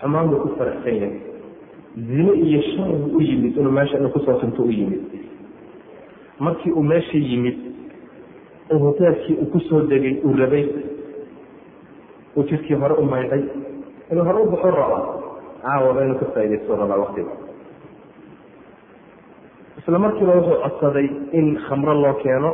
[0.00, 1.14] Xumaan buu ku faraxsan yahay.
[2.08, 5.02] Zine iyo shar u yimid inuu meesha inu ku soo tunto u yimid.
[6.40, 7.56] Markii uu meesha yimid
[8.70, 10.64] hoteelkii uu ku soo degay uu rabay.
[12.36, 13.42] Uu jirkii hore u maydhay.
[14.10, 14.98] Inuu hore u baxu raba
[15.62, 17.32] caawaba inuu ka faaidaysto rabaa waktiga
[19.78, 21.06] isla markiiba wuxuu codsaday
[21.38, 22.50] in khamro loo keeno.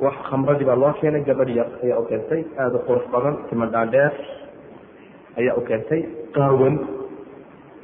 [0.00, 2.40] Wax khamradii baa loo keenay gabadh yar ayaa u keentay.
[2.58, 4.12] Aada u qurux badan tima dhaadheer
[5.38, 6.00] ayaa u keentay.
[6.34, 6.76] Qaawan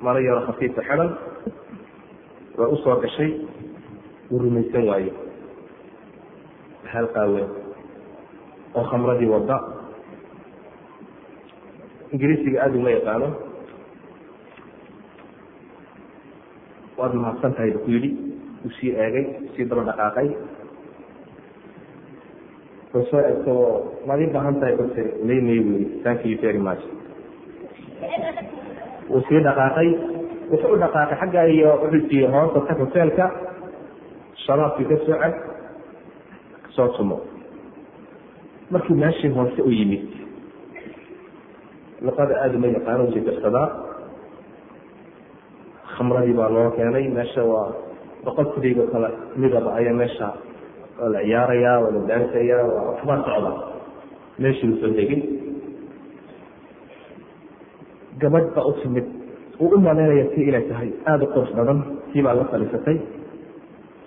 [0.04, 1.10] maro yaro khafiifa xidhan
[2.58, 3.30] waa u soo gashay
[4.30, 5.12] uu rumaysan waayo
[6.92, 7.48] hal qaawen
[8.76, 9.56] oo khamradii wadda
[12.12, 13.28] ingiriisiga aada uma yaqaano.
[16.96, 18.10] Waad mahadsan tahay bu ku yidhi
[18.64, 20.28] uu sii eegay sii daba dhaqaaqay.
[23.10, 23.54] Soo egto
[24.08, 26.82] maad ii baahan tahay base laymay bu thank you very much.
[29.10, 29.88] Wuu sii dhaqaaqay
[30.50, 33.26] wuxuu u dhaqaaqay xagga iyo wuxuu siiyey hoosta tag hoteelka
[34.46, 35.34] sharaabkii ka soo cad
[36.76, 37.16] soo tumo
[38.70, 40.04] markii meeshii hoose u yimid
[42.06, 43.68] luqada aada uma yaqaano jidirsadaa
[45.96, 47.68] khamradii baa loo keenay meesha waa
[48.24, 49.08] boqol fudaygo kale
[49.42, 50.28] midaba ayaa meesha
[50.98, 53.52] waa la ciyaarayaa waa la daansayaa waa waxbaa socda.
[54.42, 55.22] Meeshii u soo degin
[58.20, 59.04] gabadh baa u timid.
[59.60, 61.78] Uu u maleynaya tii inay tahay aada u qurux badan
[62.12, 62.98] tii baa la fadhiisatay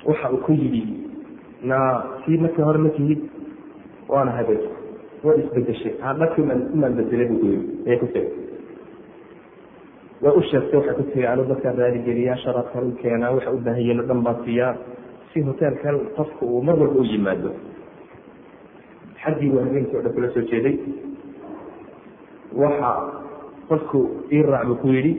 [0.06, 0.84] waxa uu ku yidhi
[1.64, 1.78] na
[2.26, 3.20] tii markii hore ma tihid?
[4.10, 4.62] Waana habeen
[5.24, 6.44] waa isbedeshay hadhakii
[6.74, 8.32] umaan bedelay bu ku yii ayay ku tegi
[10.24, 13.82] waa u sheegtay waxay ku tiri anu dadkaan raaligeliyaa sharafkan u keenaa waxa u baahan
[13.82, 14.74] yihiin o dhan baa siiyaa
[15.34, 17.52] si hoteelkan qofka uu mar walba u yimaado.
[19.22, 20.76] Xaggii waa habeenkii o dhan kula soo jeeday.
[22.62, 22.90] Waxa
[23.70, 24.00] qofku
[24.32, 25.14] ii raac buu ku yidhi.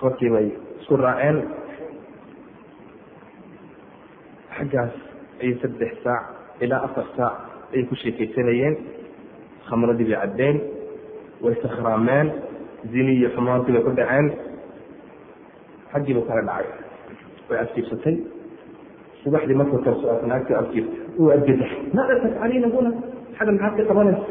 [0.00, 0.46] Qofkii bay
[0.80, 1.38] isku raaceen.
[4.56, 4.94] Xaggaas
[5.42, 6.24] ayay saddex saac
[6.64, 7.34] ilaa afar saac
[7.72, 8.74] ayay ku sheekaysanayeen
[9.68, 10.56] khamradii bay caddeen
[11.44, 12.26] way sakhraameen
[12.92, 14.26] zini iyo xumaantii bay ku dhaceen
[15.92, 16.66] xaggii buu kala dhacay.
[17.48, 18.16] Way afjiibsatay
[19.22, 22.90] subaxdii markuu karso naagtii afjiibta uu adgedax maada tafcaliina huna
[23.36, 24.24] xagga maxaad ka qabanaysa?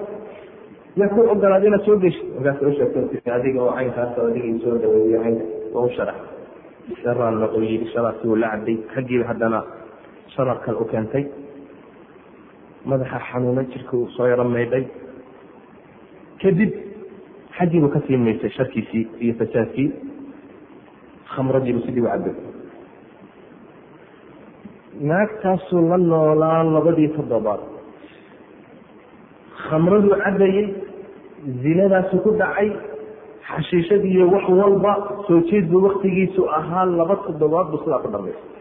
[0.99, 5.43] Yaa ku ogolaada inaad soo geshi markaas u adiga oo caynkaas adiga isoo dhaweeyo caynka
[5.73, 6.17] waa u sharax.
[7.03, 9.59] Sharaan noqo yidhi sharaabkii uu la caday xaggiiba haddana
[10.35, 11.25] sharaab kale u keentay.
[12.85, 14.85] Madaxa xanuunay jirka uu soo yaro maydhay
[16.41, 16.71] kadib
[17.57, 19.89] xaggii buu ka sii maysay sharkiisii iyo fasaadkii.
[21.33, 22.35] Khamradiibu sidii u cabay
[25.09, 27.59] naagtaasuu la noolaa labadii toddobaad.
[29.69, 30.65] Khamraduu cabayey
[31.63, 32.69] zinadaasu ku dhacay
[33.49, 34.93] xashiishadiiyo wax walba
[35.27, 38.58] soo jeedbu waktigiisu ahaa laba toddobaad buu sidaa ku dhamaystay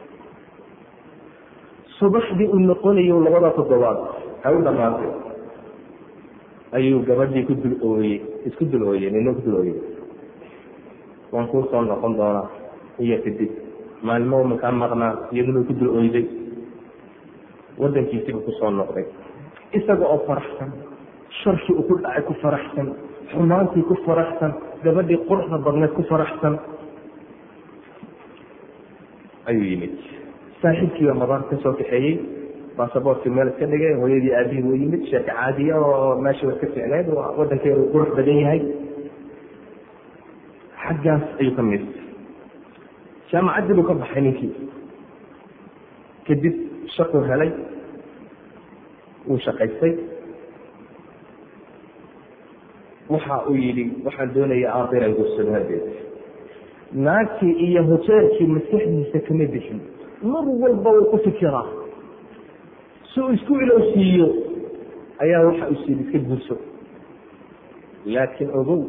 [1.99, 3.99] subaxdii uu noqonayo labada toddobaad
[4.45, 5.11] ay u dhamaatay
[6.77, 9.77] ayuu gabadhii ku dul ooyey isku dul ooyey nina ku dul ooyey.
[11.33, 12.49] Waan kuu soo noqon doonaa
[13.01, 13.51] iyo kadib
[14.03, 16.27] maalmo makaa maqnaa iyaduna ku dul oyday
[17.79, 19.05] wadankiisibu ku soo noqday.
[19.73, 20.71] Isaga oo faraxsan
[21.43, 22.87] sharkii uu ku dhacay ku faraxsan
[23.33, 24.53] xumaantii ku faraxsan
[24.85, 26.55] gabadhii quruxda badneed ku faraxsan.
[29.49, 29.93] Ayuu yimid
[30.63, 32.15] saaxiibkiiba madaar ka soo kaxeeyey
[32.79, 37.83] basaboortkii meel iska dhigay hooyadii aabihii wuu yimid sheeke caadiya oo meesha iska ficneed wadankeedu
[37.93, 38.61] qurux badan yahay.
[40.85, 41.83] Xaggaas ayuu ka mid
[43.33, 44.53] jaamacaddii buu ka baxay ninkii.
[46.27, 46.55] Kadib
[46.97, 47.51] shaquu helay
[49.29, 49.95] wuu shaqaystay.
[53.13, 55.85] Waxa uu yidhi waxaan doonaya aaba inaan guursado hadeed
[57.07, 59.81] naagtii iyo hoteelkii maskaxdiisa kama bixin
[60.23, 61.67] mar walba wuu ku fikiraa
[63.15, 64.29] si uu isku ilowsiiyo
[65.19, 66.57] ayaa waxa uu siid iska guurso.
[68.07, 68.83] Laakiin ogow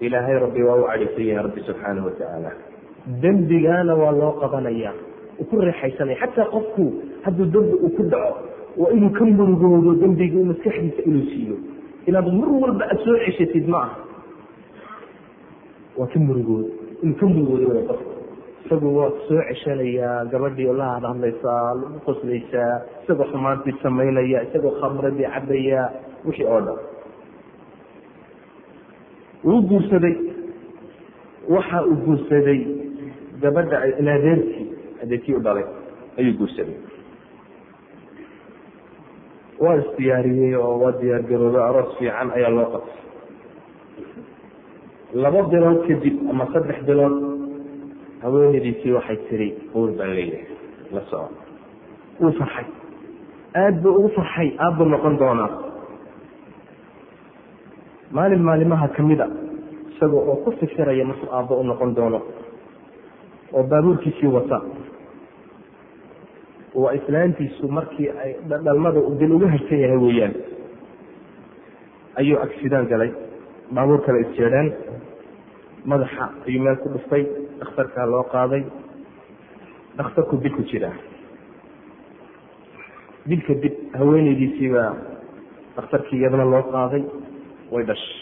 [0.00, 2.50] ilaahay rabbi waa u cadhaysan yahay rabbi subxaanahu watacaala
[3.22, 4.92] dembigaana waa loo qabanaya
[5.40, 6.84] uu ku reexaysanaya xataa qofku
[7.24, 8.36] hadduu dembi uu ku dhaco
[8.76, 11.56] waa inuu ka murugoodo dembigii maskaxdiisa inuu siiyo.
[12.06, 13.96] Inaad mar walba aad soo ceshatid ma aha.
[15.98, 16.68] Waa ka murugoodo.
[17.02, 18.15] Inuu ka murugoodo qofka
[18.66, 25.28] isagu waa soo ceshanayaa gabadhii oo la hadhadlaysaa lagu qoslaysaa isagoo xumaantii samaynaya isagoo khamradii
[25.34, 25.82] cabaya
[26.26, 26.78] wixii oo dhan.
[29.46, 30.14] Wuu guursaday.
[31.54, 32.60] Waxa uu guursaday
[33.42, 34.66] gabadha adeertii
[35.02, 35.64] adeertii u dhalay
[36.18, 36.76] ayuu guursaday.
[39.62, 42.98] Waa isdiyaariyey oo waa diyaar garoobay aroos fiican ayaa loo qabtay.
[45.22, 47.16] Laba bilood kadib ama saddex bilood
[48.22, 50.46] haweenadiisii waxay tiri uur baan leeyahay.
[50.92, 51.30] La soco
[52.20, 52.66] wuu farxay.
[53.54, 55.50] Aada buu ugu farxay aabbuu noqon doonaa.
[58.10, 59.26] Maalin maalimaha kamida
[59.92, 62.20] isaga oo ku fikiraya markuu aabbo u noqon doono
[63.52, 64.58] oo baabuurkiisii wata
[66.74, 70.34] waa islaantiisu markii ay dhalmada dil uga harsan yahay weeyaan
[72.20, 73.10] ayuu agsidaan galay.
[73.74, 74.68] Baabuur kale isjeedheen
[75.84, 77.24] madaxa ayuu meel ku dhuftay
[77.60, 78.62] dhakhtarkaa loo qaaday
[79.98, 80.94] dhakhtarku dil ku jiraa
[83.28, 84.90] dilka dib haweeneydiisiibaa
[85.76, 87.02] dhakhtarkii iyadana loo qaaday
[87.72, 88.20] way dhashay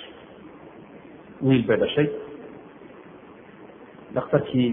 [1.46, 2.08] wiil bay dhashay.
[4.14, 4.68] Dhakhtarkii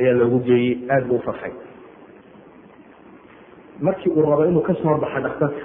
[0.00, 1.52] ayaa loogu geeyey aada buu farxay.
[3.80, 5.64] Markii uu rabo inuu ka soo baxa dhakhtarka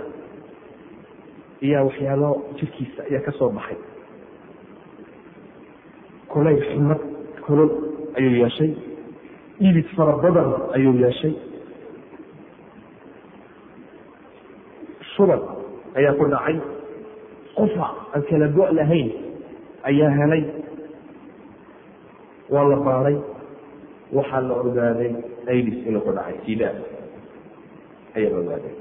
[1.64, 3.78] ayaa waxyaalo jirkiisa ayaa ka soo baxay.
[6.32, 7.02] Kulayl xumad
[7.46, 7.72] kulol
[8.18, 8.72] ayuu yeeshay.
[9.62, 11.34] Iibid fara badan ayuu yeeshay.
[15.16, 15.42] Shubad
[15.98, 16.58] ayaa ku dhacay.
[17.58, 19.10] Qofa aan kala go' lahayn
[19.90, 20.44] ayaa helay.
[22.54, 23.18] Waa la baaray.
[24.16, 25.12] Waxaa la ogaaday
[25.52, 26.36] aidis inuu ku dhacay.
[26.46, 26.74] Sidaa
[28.16, 28.76] ayaa la ogaaday.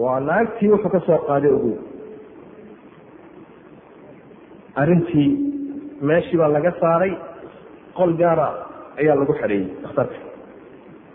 [0.00, 1.76] Waa naagtii wuxuu ka soo qaaday ogow
[4.80, 5.28] arrintii
[6.08, 7.12] meeshii baa laga saaray
[7.98, 8.48] qol gaara
[9.00, 10.16] ayaa lagu xareeyey dhakhtarka.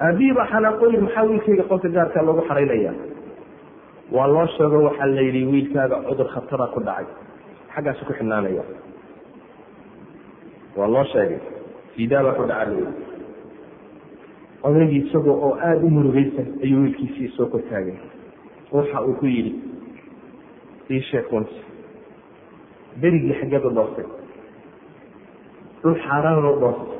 [0.05, 2.91] Aabihii baa xanaaqooyin maxaa wiilkayga qolka gaarkaa loogu xaraynaya
[4.15, 7.07] waa loo sheego waxaa la yidhi wiilkaaga cudur khatara ku dhacay.
[7.73, 8.63] Xaggaasu ku xidhnaanaya
[10.77, 11.39] waa loo sheegay.
[11.95, 12.91] Sidaabaa ku dhaca la
[14.65, 17.97] odaygii isagoo oo aada u murugaysan ayuu wiilkiisii soo kortaagay
[18.71, 19.53] waxa uu ku yidhi
[20.91, 21.25] ii sheeg
[23.01, 24.05] berigii xaggeed u dhoostay
[25.86, 27.00] dhul xaaraan u dhoostay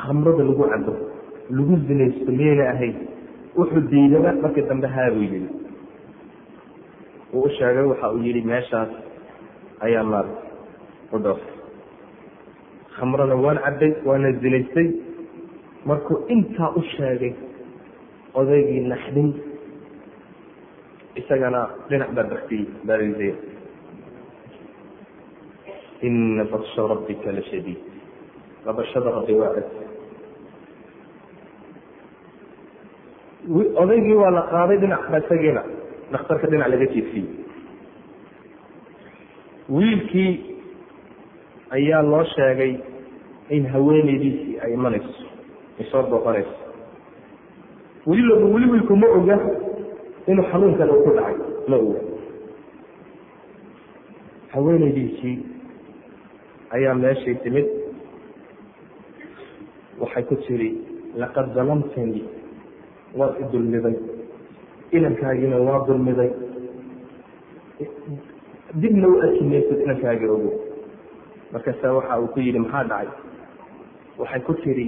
[0.00, 0.92] khamrada lagu cabo
[1.56, 2.94] lagu zinaysto miyayna ahayn
[3.58, 5.48] wuxuu diidaba markii dambe haabuu yidhi.
[7.34, 8.90] Uu u sheegay waxa uu yihi meeshaas
[9.86, 10.28] ayaa maal
[11.14, 11.54] u dhoostay
[12.96, 14.88] khamrada waan cabbay waana zinaystay
[15.88, 17.32] markuu intaa u sheegay
[18.40, 19.28] odaygii naxdin
[21.20, 23.32] isagana dhinac baa baktiyey baarisay
[26.06, 27.80] ina batsha rabbika la shadiid
[28.66, 29.66] qabashada rabbi waa ad
[33.82, 35.62] odaygii waa la qaaday dhinac isagiina
[36.12, 37.26] dhakhtarka dhinac laga jiifiyey
[39.76, 40.32] wiilkii
[41.76, 42.72] ayaa loo sheegay
[43.56, 45.24] in haweeneydiisii ay imanayso
[45.80, 46.54] ay soo booqanayso
[48.06, 49.36] weli weli wiilku ma oga
[50.30, 51.36] inuu xanuunkan uu ku dhacay
[51.70, 52.00] ma oga
[54.54, 55.36] haweeneydiisii
[56.76, 57.66] ayaa meeshay timid
[60.16, 60.70] waxay ku tiri
[61.20, 62.24] laqad dalamtanii
[63.14, 63.96] waad i dulmiday
[64.92, 66.30] inankaagiina waa dulmiday.
[68.80, 70.52] Dibna u arki maysid inankaaga ogo
[71.52, 73.08] markaasa waxa uu ku yidhi maxaa dhacay?
[74.18, 74.86] Waxay ku tiri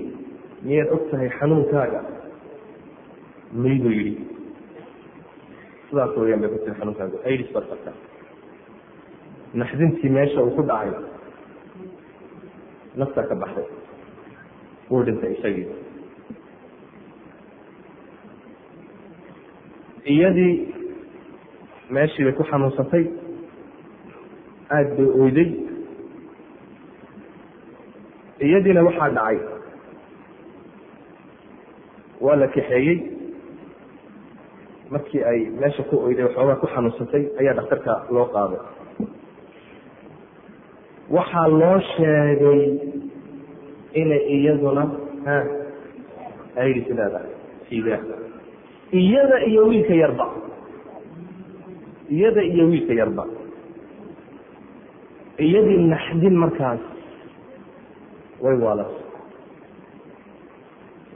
[0.65, 2.01] miyaad og tahay xanuunkaaga?
[3.53, 4.15] Mayduu yidhi?
[5.89, 7.17] Sidaas weyaan bay ku tiri xanuunkaaga.
[7.29, 7.69] Aids baad
[9.55, 10.91] naxdintii meesha uu ku dhacay
[12.97, 13.78] naftaa ka baxday
[14.91, 15.67] wuu dhintay isagii
[20.15, 20.55] iyadii
[21.95, 23.05] meeshii bay ku xanuunsatay
[24.77, 25.49] aada bay oyday.
[28.47, 29.39] Iyadiina waxaa dhacay.
[32.25, 32.99] Waa la kaxeeyey.
[34.91, 38.61] Markii ay meesha ku oyday waxoogaa ku xanuunsatay ayaa dhakhtarka loo qaaday.
[41.17, 42.63] Waxaa loo sheegay
[44.01, 44.83] inay iyaduna
[45.27, 45.37] ha
[46.63, 47.31] aids leedahay
[47.69, 48.01] sidaa
[49.01, 50.27] iyada iyo wiilka yarba.
[52.15, 53.25] Iyada iyo wiilka yarba.
[55.45, 56.81] Iyadii naxdin markaas
[58.45, 58.97] way waalatay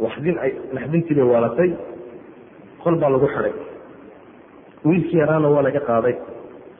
[0.04, 1.70] waxdin ay naxdintii bay waalatay
[2.82, 3.54] qol baa lagu xiday
[4.86, 6.14] wiilkii yaraana waa laga qaaday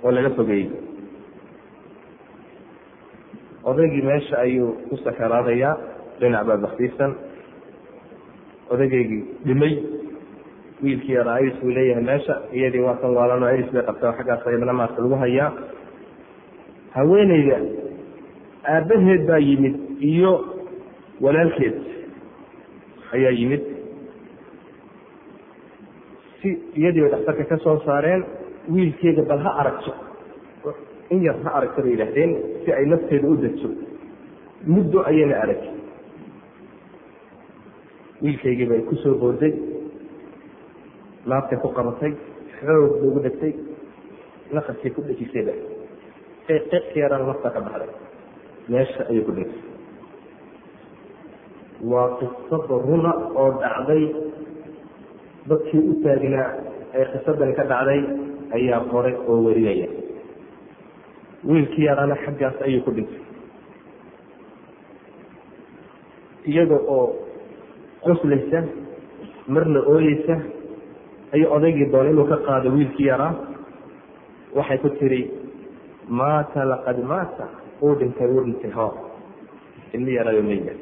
[0.05, 0.69] oo laga fogeeyey
[3.71, 5.75] odaygii meesha ayuu ku sakaraadayaa
[6.21, 7.13] dhinac baa baktiisan
[8.73, 9.75] odaygaygii dhimay
[10.83, 14.73] wiilkii yaraa iris buu leeyahay meesha iyadii waa kan waalano iris bay qabtaa xaggaas ayadana
[14.81, 15.51] maarka lagu hayaa.
[16.97, 17.59] Haweeneyda
[18.75, 19.75] aabbaheed baa yimid
[20.11, 20.33] iyo
[21.25, 21.77] walaalkeed
[23.17, 23.63] ayaa yimid.
[26.43, 26.49] Si
[26.81, 28.23] iyadii bay dhakhtarka ka soo saareen
[28.75, 29.93] wiilkeeda bal ha aragto
[31.13, 32.33] in yar ha aragto bay yidhaahdeen
[32.65, 33.69] si ay nafteeda u degso
[34.75, 35.63] muddo ayayna arag
[38.23, 39.53] wiilkaygii bay ku soo booday
[41.31, 42.13] laabtay ku qabatay.
[42.59, 43.53] Xoog bay ugu dhegtay
[44.55, 45.53] naqaskay ku dhejisayba
[46.47, 47.91] qiiq yarana nafta ka baxday.
[48.71, 49.61] Meesha ayay ku dhegtay
[51.91, 54.05] waa qisada runa oo dhacday.
[55.49, 56.49] Dadkii u taagnaa
[56.99, 58.01] ee qisadani ka dhacday
[58.57, 59.89] ayaa qoray oo warinaya
[61.49, 63.21] wiilkii yaraana xaggaas ayuu ku dhintay.
[66.51, 67.07] Iyada oo
[68.05, 68.61] qoslaysa
[69.55, 70.35] marna ooyeysa
[71.35, 73.35] ayuu odaygii doona inuu ka qaado wiilkii yaraa
[74.57, 75.21] waxay ku tiri
[76.09, 77.45] maata laqad maata
[77.83, 78.87] uu dhintay uu dhintay ho
[79.95, 80.73] ilmi yaraayo meyga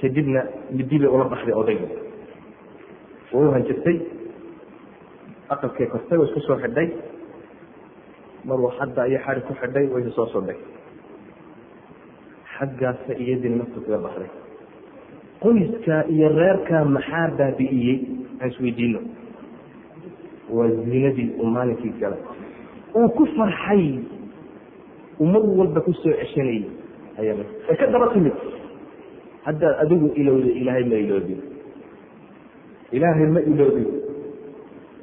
[0.00, 0.40] kadibna
[0.76, 1.88] midi bay ula baxday odayga
[3.32, 3.96] waa u hanjirtay
[5.48, 6.88] aqalkay kortay way isku soo xidhay
[8.48, 10.56] maruu xadda iyo xari ku xidhay waysa soo sodhay
[12.58, 14.30] xaggaasa iyadiina naftu kaga baxday.
[15.42, 17.98] Qoyska iyo reerkaa maxaa baabi'iyey?
[18.40, 19.00] Aan isweydiino
[20.56, 22.18] waa zinadii uu maalinkii galay.
[22.98, 23.84] Uu ku farxay.
[25.20, 26.64] Uu mar walba ku soo ceshanayay.
[27.18, 28.34] Ay ka daba timid.
[29.46, 31.40] Haddaad adigu ilowda ilaahay ma iloobin
[32.92, 33.88] ilaahay ma iloobin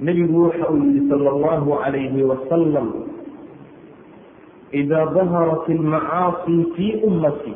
[0.06, 2.88] nebigu waxa uu yihi sala allahu calayhi wasalam
[4.82, 7.54] idaa daharat almacaasi fii ummati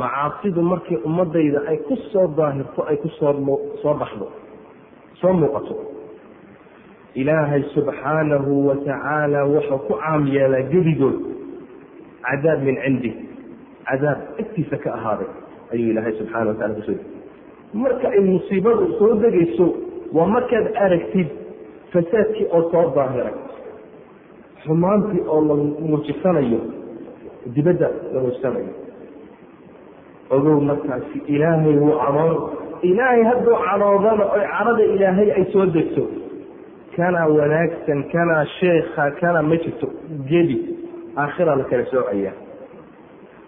[0.00, 4.26] macaasidu markii ummadayda ay ku soo daahirto ay ku soo baxdo
[5.20, 5.76] soo muuqato
[7.14, 11.16] ilaahay subxaanahu wa tacaala wuxuu ku caam yeelaa gebigood
[12.26, 13.12] cadaab min cindi
[13.88, 15.30] cadaab agtiisa ka ahaaday
[15.72, 17.12] ayuu ilaahay subxana wa tacala ku soo degay
[17.82, 19.66] marka ay musiibadu soo degayso
[20.16, 21.28] waa markaad aragtid
[21.92, 23.36] fasaadkii oo soo daahiray
[24.66, 25.54] xumaantii oo la
[25.88, 26.60] muujisanayo
[27.54, 28.72] dibadda la muujisanayo.
[30.30, 32.36] Ogow markaasi ilaahay wuu caroon
[32.82, 36.02] ilaahay hadduu caroodana oy carada ilaahay ay soo degto
[36.96, 39.86] kanaa wanaagsan kanaa sheekha kanaa ma jirto
[40.30, 40.58] geli
[41.16, 42.32] aakhira la kala soocaya.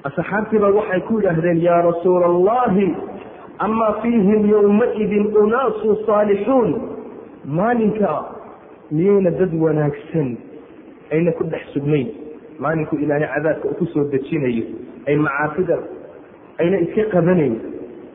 [0.08, 2.86] Asxaabtiiba waxay ku yidhaahdeen yaa rasuula allahi
[3.58, 6.70] amaa fiihim yowmaidin unaasu saalixuun
[7.58, 8.10] maalinka
[8.90, 10.28] miyayna dad wanaagsan
[11.12, 12.08] ayna ku dhex sugnayn.
[12.58, 14.64] Maalinku ilaahay cadaabka ku soo dejinayo
[15.06, 15.76] ay macaasida
[16.58, 17.54] ayna iska qabanayn.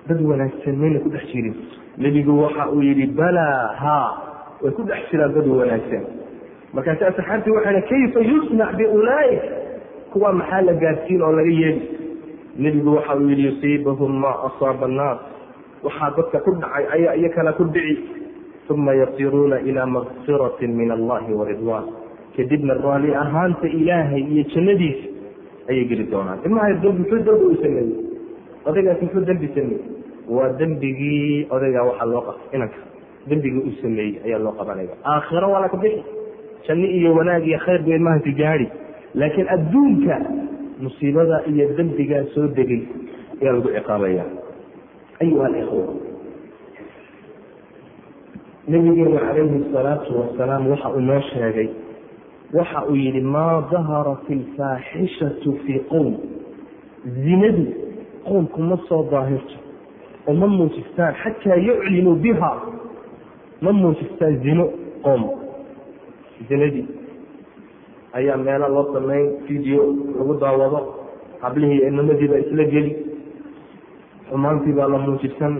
[0.07, 1.55] Dad wanaagsan mayna ku dhex jirin.
[1.97, 4.09] Nebigu waxa uu yidhi balaa haa.
[4.61, 6.03] Way ku dhex jiraan dad wanaagsan.
[6.73, 9.43] Markaasi asxaabtii waxayna kayfa yusnac biulaa'ik?
[10.11, 11.81] Kuwa maxaa la gaarsiin oo laga yeeli?
[12.59, 15.19] Nebigu waxa uu yihi yusiibahum maa asaaba annaas
[15.83, 18.03] waxaa dadka ku dhacay ayaa iyakana ku dhici.
[18.69, 21.83] Uma yasiruuna ilaa makfiratin min allahi waridwan
[22.35, 25.07] kadibna raali ahaanta ilaahay iyo jannadiisa
[25.69, 26.39] ayay geli doonaan.
[26.45, 26.69] Ilmaha
[26.99, 27.91] muxuu dambi u sameeyey
[28.65, 29.81] odaygaas muxuu dembi sameeyey
[30.35, 32.79] waa dembigii odaygaa waxaa loo qa inanka.
[33.29, 36.03] Dembigii uu sameeyey ayaa loo qabanaya aakhiro waa laka bixi.
[36.67, 38.67] Janno iyo wanaag iyo khayr bay ilmahanti gaadi
[39.19, 40.15] laakiin adduunka
[40.83, 42.81] musiibada iyo dembigaa soo degay
[43.41, 44.23] ayaa lagu ciqaabaya
[45.21, 45.83] ayuha alikhwa
[48.67, 51.67] nabigeenu calayhi salaatu wasalaam waxa uu noo sheegay
[52.53, 56.13] waxa uu yihi maa daharat alfaaxishatu fii qowm
[57.23, 57.65] zinadu
[58.27, 59.55] qoomku ma soo daahirto
[60.27, 62.51] oo ma muujistaan xataa yuclinuu biha
[63.61, 64.65] ma muujistaan zino
[65.05, 65.23] qoom
[66.49, 66.85] zinadii
[68.13, 69.83] ayaa meelo loo samayn video
[70.17, 70.79] lagu daawado
[71.41, 72.91] hablihii inamadiiba isla geli
[74.29, 75.53] xumaantii baa la muujisan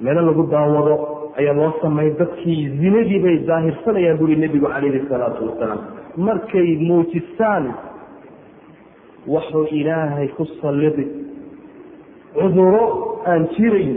[0.00, 0.94] meelo lagu daawado
[1.38, 5.82] ayaa loo samayn dadkii zinadii bay daahirsanayaan buri nebigu calayhi salaatu wasalaam
[6.16, 7.74] markay muujistaan
[9.26, 11.06] wuxuu ilaahay ku sallidi
[12.34, 13.92] cuduro aan jirayn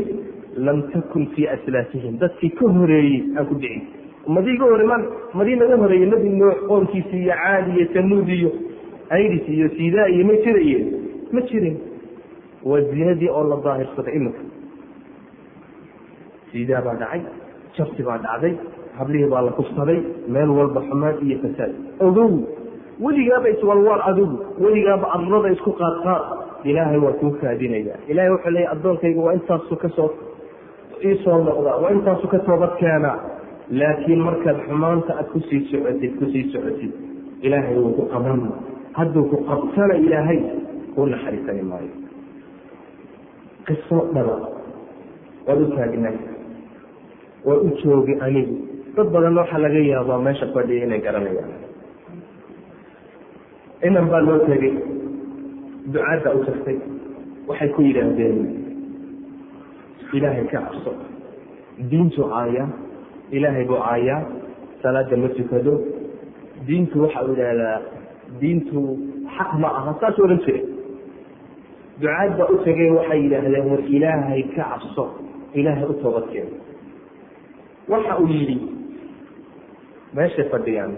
[0.58, 3.84] lam takun fii aslaafihim dadkii ka horeeyey aan ku dhicin.
[4.28, 4.86] Ummadii iga hore
[5.34, 8.52] madii naga horeeyey nebi nuux qoomkiisi iyo caadi iyo tamuud iyo
[9.10, 10.80] airis iyo sidaa iyo ma jiraye
[11.32, 11.78] ma jirin.
[12.64, 14.42] Waa zinadii oo la daahirsaday iminka.
[16.52, 17.22] Sidaa baa dhacay
[17.78, 18.54] jabsi baa dhacday
[18.98, 20.00] hablihii baa la kufsaday
[20.34, 21.72] meel walba xumaan iyo fasaad.
[22.08, 22.32] Ogow
[23.06, 26.24] weligaaba iswalwaal adigu weligaaba arlada isku qaadqaad.
[26.70, 27.96] Ilaahay waa kuu kaadinaya.
[28.12, 30.10] Ilahay wuxuu leeya addoonkayga waa intaasu ka soo
[31.08, 33.18] iisoo noqdaa waa intaasu ka toobad keenaa
[33.80, 36.92] laakiin markaad xumaanta aad ku sii socotid ku sii socotid
[37.46, 38.42] ilaahay wuu ku qaban
[38.98, 40.40] hadduu ku qabtana ilaahay
[40.96, 41.94] kuu naxariisani maayo.
[43.68, 44.36] Qiso dhaba
[45.48, 46.16] waad u taagnay
[47.46, 48.56] waa u joogi anigu.
[48.96, 51.52] Dad badan waxaa laga yaabaa meesha fadhiya inay garanayaan.
[53.88, 54.74] Inan baa loo tegay
[55.94, 56.78] ducaadda u tagtay
[57.50, 58.38] waxay ku yidhaahdeen
[60.18, 60.92] ilaahay ka cabso
[61.92, 62.68] diintu caayaa
[63.36, 64.22] ilaahay buu caayaa
[64.82, 65.74] salaada ma tukado.
[66.68, 67.78] Diintu waxa u idhaahdaa
[68.42, 68.80] diintu
[69.38, 70.62] xaq ma aha saas odhan jira
[72.02, 75.04] ducaad u tegay waxay yidhaahdeen war ilaahay ka cabso
[75.60, 76.54] ilaahay u toobadkeeno
[77.92, 78.58] waxa uu yidhi.
[80.16, 80.94] Meeshay fadhiyaan.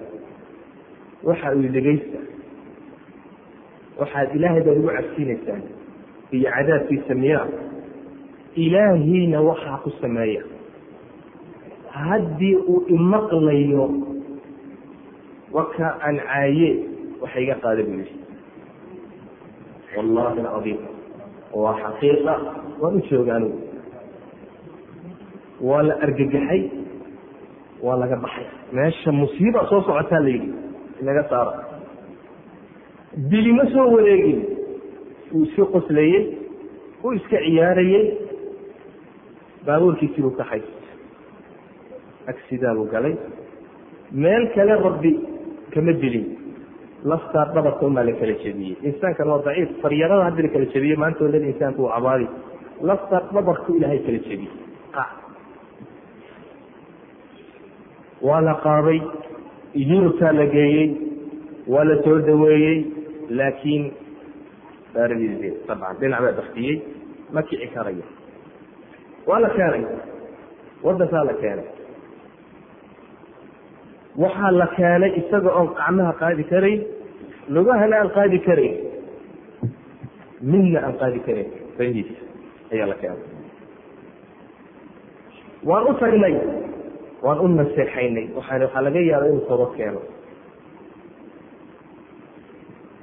[1.27, 2.19] Waxa uu dhegaysta
[3.99, 5.63] waxaad ilaahay baad ugu cabsiinaysaan
[6.35, 7.47] iyo cadaabkiisa miyaa.
[8.63, 10.43] Ilaahiina waxaa ku sameeya.
[11.97, 13.85] Haddii uu imaqlayo
[15.51, 16.69] waka aan caaye
[17.21, 18.15] waxa iga qaada buu yihi
[19.97, 20.79] wallahi alcadiim
[21.61, 22.33] waa xaqiiqa.
[22.81, 23.35] Waan u jooga
[25.67, 26.61] waa la argagaxay
[27.85, 28.45] waa laga baxay.
[28.73, 30.51] Meesha musiiba soo socotaa la yidhi
[31.01, 31.53] inaga saara.
[33.31, 34.39] Dilima soo wareegin.
[35.33, 36.23] Uu iska qoslayey
[37.03, 38.05] uu iska ciyaarayey
[39.65, 40.61] baabuurkiisii buu kaxay
[42.31, 43.15] agsidaa buu galay.
[44.11, 45.11] Meel kale rabbi
[45.73, 46.27] kama dilin.
[47.09, 48.75] Laftaa dhabarka umaa la kala jebiyey.
[48.89, 52.27] Insaankan waa daciif faryarada haddi la kala jebiyey maanta o dhan insaanku uu cabaadi
[52.89, 54.53] laftaa dhabarku ilaahay kala jebiyey
[58.21, 58.99] waa la qaaday
[59.89, 60.87] yurubtaa la geeyey
[61.73, 62.77] waa la soo dhaweeyey
[63.39, 63.83] laakiin
[64.93, 66.75] daaradiis dabcan dhinac baa baktiyey
[67.33, 68.05] ma kici karayo.
[69.27, 69.83] Waa la keenay
[70.85, 71.67] wadankaa la keenay.
[74.23, 76.81] Waxaa la keenay isaga oon qacmaha qaadi karayn
[77.53, 78.75] lugahana aan qaadi karayn
[80.51, 82.09] midna aan qaadi karayn baniis
[82.73, 83.25] ayaa la keenay.
[85.69, 86.33] Waan u tagnay
[87.23, 88.25] waan u naseexaynay.
[88.35, 90.01] Waxaan waxaa laga yaaba inuu toobad keeno.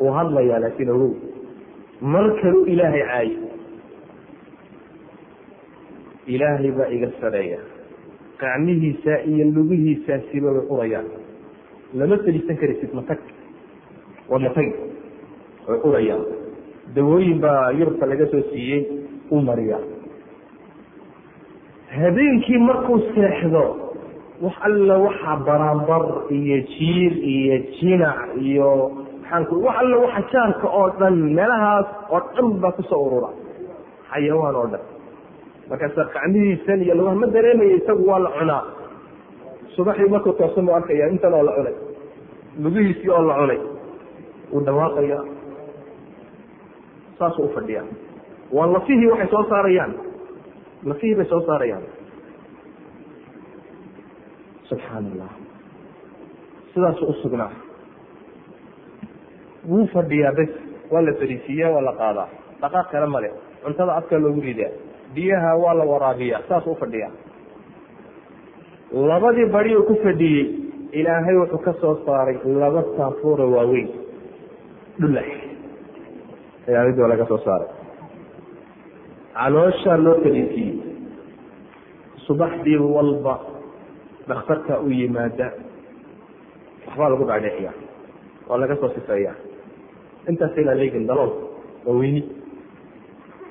[0.00, 1.12] Uu hadlayaa laakiin ogow
[2.00, 3.38] mar kalu ilaahay caayo
[6.26, 7.58] ilaahay baa iga sareeya.
[8.40, 11.08] Qacmihiisa iyo lugihiisaasiba way urayaan.
[11.94, 13.20] Lama feliisan karaysid matag
[14.30, 14.68] waa matag
[15.68, 16.24] way urayaan.
[16.94, 18.82] Dawooyin baa yurubka laga soo siiyey
[19.30, 19.78] u mariya
[21.94, 23.62] habeenkii markuu seexdo
[24.42, 26.02] wax alla waxaa baraanbar
[26.38, 28.18] iyo jiir iyo jinac
[28.48, 28.70] iyo
[29.22, 33.30] maxaanku wax alla waxa jaarka oo dhan meelahaas oo dhan baa ku soo urura.
[34.10, 34.82] Xayawaan oo dhan.
[35.70, 38.62] Markaasa qacmihiisan iyo lugaha ma dareemaya isagu waa la cunaa.
[39.76, 41.74] Subaxii markuu toosan buu arkaya intan oo la cunay.
[42.62, 43.60] Lugihiisii oo la cunay.
[44.52, 45.18] Wuu dhawaaqaya
[47.18, 47.82] saasuu ufadhiya
[48.52, 49.92] waa lafihii waxay soo saarayaan.
[50.84, 51.82] Lafihii bay soo saarayaan
[54.68, 55.30] subxaan allah
[56.74, 57.50] sidaasuu usugnaa
[59.70, 60.50] wuu fadhiyaa bes
[60.92, 62.28] waa la fariisiiya waa la qaadaa.
[62.60, 63.28] Dhaqaaq kale male
[63.64, 64.72] cuntada afka loogu ridaa
[65.14, 67.12] biyaha waa la waraabiyaa saasuu ufadhiyaa
[69.10, 70.44] labadii badi uu ku fadhiyey
[70.98, 73.88] ilaahay wuxuu ka soo saaray laba saafuura waaweyn.
[75.00, 75.28] Dhulax
[76.68, 77.68] ayaa mid laga soo saaray.
[79.34, 80.76] Calooshaa loo fadhiisiiyey.
[82.26, 83.34] Subaxdii walba
[84.28, 85.48] dhakhtarka u yimaada
[86.86, 87.72] waxbaa lagu dhaadhiciya
[88.48, 89.32] waa laga soo sifeeya.
[90.28, 91.32] Intaas ilaa leegin dalool
[91.86, 92.22] waa weyni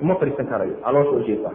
[0.02, 1.52] uma fadhiisan karayo caloosha ujeeda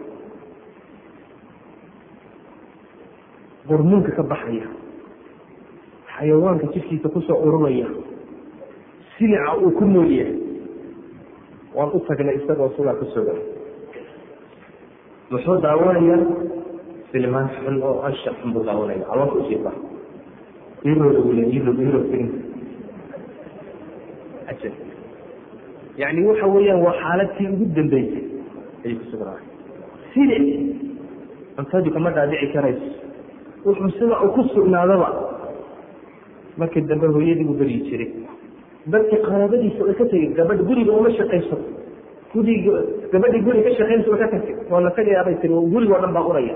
[3.67, 4.67] qurmunka ka baxaya
[6.17, 7.87] xayawaanka jidkiisa ku soo ururaya
[9.17, 10.35] silica uu ku nool yahay
[11.75, 13.39] waan u tagnay isagoo sugaa ku sugan.
[15.29, 16.17] Muxuu daawanaya
[17.11, 19.71] filmaan xun oo ansha xun buu daawanaya caloosha ujeeda
[25.97, 28.23] yani waxa weeyaan waa xaaladtii ugu dambeysay
[28.85, 29.43] ayay ku sugnaay
[30.13, 30.45] silic
[31.57, 32.87] cuntadii kama dhaadhici karayso
[33.65, 35.09] wuxuu sida uu ku sugnaadaba
[36.57, 38.09] markii dambe hooyadii buu beryi jiray
[38.93, 41.57] dadkii qaraabadiisa way ka tegey gabadh guriga uma shaqayso
[42.33, 42.73] guriga
[43.13, 46.25] gabadhii guriga ka shaqaynaysa way ka tagtay waa la tagayaabay tiri guriga o dhan baa
[46.31, 46.55] uraya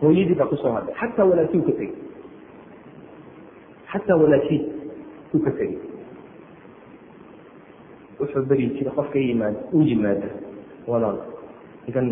[0.00, 0.94] hooyadii baa ku soo hadlay.
[1.00, 1.92] Xataa walaakii u ka tegey
[3.92, 4.60] xataa walaakii
[5.34, 5.78] uu ka tegey
[8.20, 10.28] wuxuu beryi jiray qofka yimaad u yimaada.
[10.90, 11.18] Walaal.
[11.88, 12.06] Igan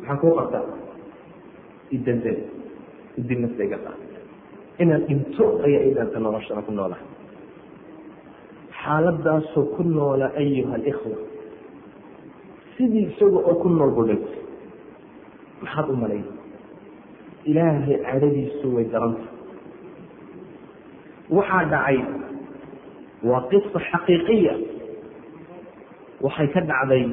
[0.00, 0.64] maxaa kuu qabtaa.
[1.96, 2.38] Idandel
[3.20, 4.00] idib nafta iga qaad
[4.82, 7.04] inaan dhinto ayaa idanta noloshana ku noolaha
[8.82, 11.16] xaaladaasoo ku noola ayuha alikhwa
[12.76, 14.22] sidii isaga oo ku nool budhig
[15.62, 16.22] maxaad u malay
[17.50, 19.26] ilaahay cadhadiisu way daranta
[21.36, 21.98] waxaa dhacay
[23.28, 24.54] waa qisa xaqiiqiya.
[26.24, 27.04] Waxay ka dhacday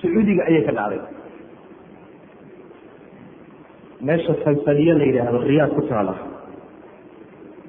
[0.00, 1.00] sacuudiga ayay ka dhacday.
[4.04, 6.14] Meesha faysaliye la yidhaahdo riyaad ku taala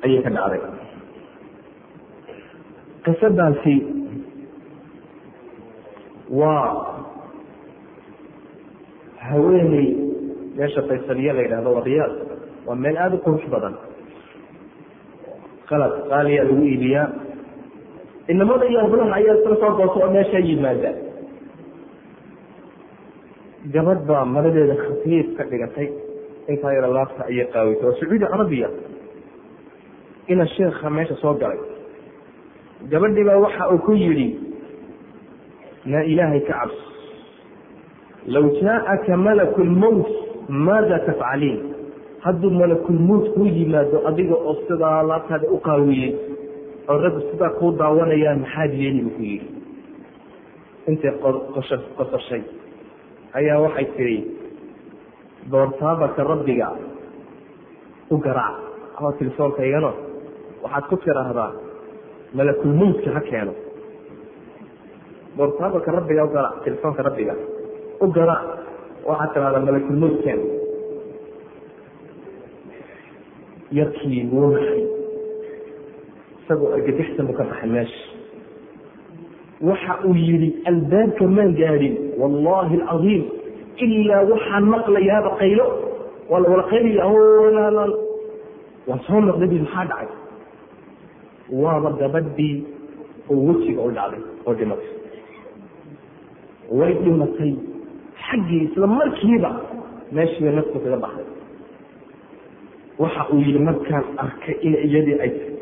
[0.06, 0.62] ayay ka dhacday.
[3.06, 3.76] Qisadaasi
[6.30, 6.95] waa
[9.30, 9.88] haweeney
[10.58, 12.14] meesha faysaliye la yidhahdo waa riyaad
[12.68, 13.76] waa meel aada u qurux badan.
[15.70, 17.08] Qalab qaaliya lagu iibiyaa.
[18.34, 20.92] Inamada iyo hablaha ayaa isla soo gooto oo meesha yimaada
[23.74, 25.88] gabadh baa maradeeda khafiif ka dhigatay.
[26.52, 27.86] Intaa yaro laabta ayay qaawitay.
[27.88, 28.70] Waa sacuudi carabiya.
[30.32, 31.60] Ina sheekha meesha soo galay.
[32.92, 34.28] Gabadhii baa waxa uu ku yidhi
[35.92, 36.78] naa ilaahay ka cabs
[38.34, 40.08] low jaaaka malaku lmowt
[40.68, 41.60] maada tafcaliin
[42.26, 46.12] hadduu malakulmowt kuu yimaado adiga oo sidaa laabtaada u qaawiyey
[46.92, 49.48] oo raggu sidaa kuu daawanayaan maxaad yeeli buu ku yidhi
[50.90, 51.12] intay
[51.98, 52.44] qosashay
[53.40, 54.18] ayaa waxay tidhi
[55.52, 56.68] doortaabaka rabbiga
[58.14, 58.56] u garaac
[58.98, 59.92] ama telefoonkaygano
[60.64, 61.52] waxaad ku tiraahdaa
[62.38, 63.54] malakulmowtka ha keeno
[65.38, 67.36] doortaabaka rabbiga u garaac telefoonka rabbiga
[68.04, 68.44] u garaac
[69.08, 70.46] waxaad tiraahdaa malakulmowt keeno
[73.78, 74.84] yarkii wuu naxay
[76.42, 78.02] isagoo argagixsan buu ka baxay meesha
[79.70, 83.24] waxa uu yidhi albaabka maan gaadhin wallahi alcadiim
[83.86, 85.66] ilaa waxaan maqlayaaba qaylo.
[86.30, 87.06] Waa la qaylaya
[88.88, 90.08] waan soo noqday bu maxaa dhacay?
[91.64, 92.56] Waaba gabadhii
[93.32, 94.90] oo wejiga u dhacday oo dhimatay.
[96.78, 97.52] Way dhimatay
[98.28, 99.52] xaggii isla markiiba
[100.18, 101.28] meeshiiba nafku kaga baxday.
[103.00, 105.54] Waxa uu yihi markaan arkay in iyadii ay tahy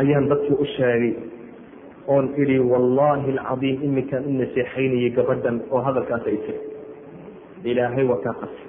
[0.00, 1.12] ayaan dadkii u sheegay
[2.14, 6.60] oon idhi wallaahi alcadiim iminkaan u naseexaynayay gabadhan oo hadalkaas ay tiri
[7.70, 8.66] ilaahay waa kaa qasay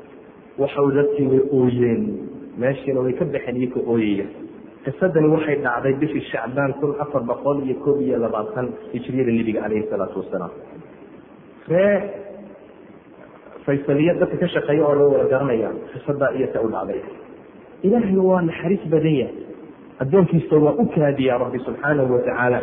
[0.62, 2.04] waxau dadkii way ooyeen
[2.62, 4.26] meeshiina way ka baxeen iyo ooyaya
[4.86, 9.86] qisadani waxay dhacday bishii shacbaan kun afar boqol iyo koob iyo labaatan hijriyada nebiga calayhi
[9.92, 10.54] salaatu wasalaam.
[11.68, 11.96] Ree
[13.68, 17.02] faysaliya dadka ka shaqeeya oo loo wada garanaya qisadaa iyo ta u dhacday.
[17.86, 19.36] Ilaahay waa naxariis badan yahay.
[20.04, 22.60] Addoonkiisa waa u kaadiyaa rabbi subxaanahu watacaala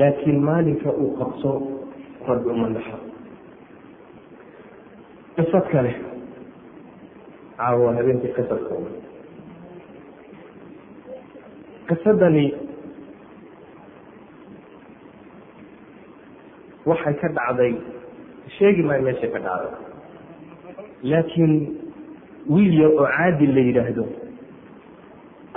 [0.00, 1.50] laakiin maalinka uu qabso
[2.28, 2.98] rabbi uma naxo
[5.36, 5.92] qisad kale
[7.58, 8.90] caawa habeenkii qisadkooda
[11.88, 12.44] qisadani
[16.90, 17.72] waxay ka dhacday
[18.58, 19.74] sheegi maayo meeshay ka dhacday
[21.02, 21.52] laakiin
[22.50, 24.04] wiil yar oo caadil la yidhaahdo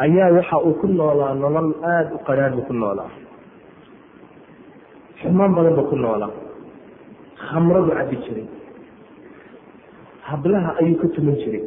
[0.06, 3.10] ayaa waxa uu ku noolaa nolol aada u qaraar buu ku noolaa.
[5.22, 6.32] Xumaan badan buu ku noolaa.
[7.48, 8.48] Khamradu cabbi jiray.
[10.28, 11.64] Hablaha ayuu ka tuman jiray.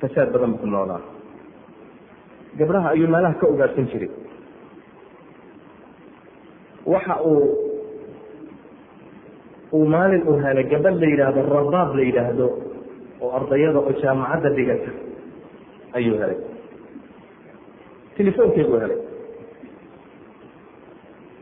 [0.00, 1.00] Fasaad badan buu ku noolaa.
[2.58, 4.10] Gabdhaha ayuu meelaha ka ugaarsan jiray.
[6.86, 7.65] Waxa uu
[9.72, 12.46] uu maalin uu helay gabadh la yidhaahdo rabaab la yidhaahdo
[13.22, 14.90] oo ardayada oo jaamacadda dhigata
[15.98, 16.38] ayuu helay.
[18.16, 18.98] Telefoonkeeduu helay.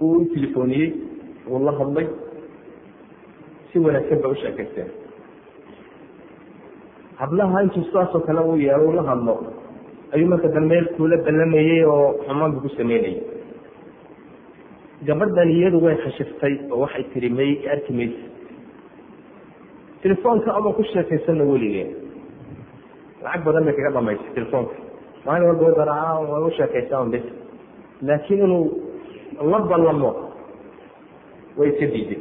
[0.00, 0.88] Wuu u telefooniyey
[1.50, 2.06] wuu la hadlay
[3.72, 4.90] si wanaagsan ba u sheekaysteen
[7.20, 9.34] hablaha intuu sidaasoo kale uu yeelo ula hadlo.
[10.14, 13.16] Ayuu marka dambe kuula ballamayey oo xumaan buu ku sameynayay
[15.07, 18.24] gabadhan iyadu way khashiftay oo waxay tihi may arki maysa
[20.02, 21.88] telefoonka ama ku sheekaysanna weligee
[23.24, 24.74] lacag badan bay kaga dhamaysay telefoonka.
[25.24, 27.24] Maalin walba garaaca way u sheekaysaa bis
[28.02, 28.64] laakiin inuu
[29.50, 30.11] la ballamo
[31.57, 32.20] way iska diiday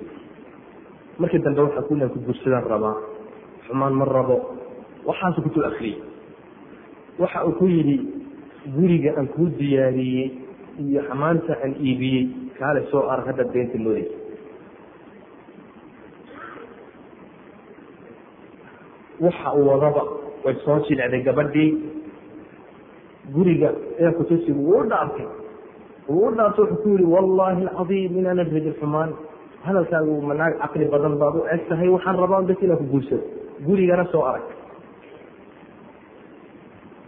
[1.19, 2.95] markii dambe waxaa ku ku gursadaan rabaa
[3.67, 4.37] xumaan ma rabo
[5.05, 5.99] waxaasu kutuu akriyey
[7.19, 7.97] waxa uu ku yidhi
[8.75, 10.31] guriga aan kuu diyaariyey
[10.79, 14.17] iyo xamaanta aan iibiyey kaale soo arag haddaad beenta moodeysa
[19.25, 20.03] waxa uu wadaba
[20.45, 21.71] way soo jilecday gabadhii.
[23.35, 25.27] Guriga ee kutusigu wuu u dhaartay
[26.09, 29.11] wuu u dhaartay wuxuu ku yihi wallaahi alcadiim inaanan rajin xumaan.
[29.65, 33.23] Hadalkaagu manaag caqli badan baad u eg tahay waxaan rabaa bas inaan ku guursado.
[33.67, 34.43] Gurigana soo arag.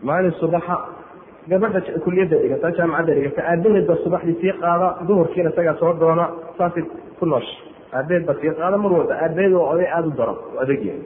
[0.07, 0.75] Maalin subaxa
[1.49, 6.25] gabadha kuliyadda dhigata jaamacadda dhigata aabaheed baa subaxdii sii qaada duhurkiina isagaa soo doona
[6.57, 6.83] saasay
[7.19, 7.55] ku noosha
[7.97, 11.01] aabaheed baa sii qaada mar walba aabaheed waa oday aada u daran oo adagyahay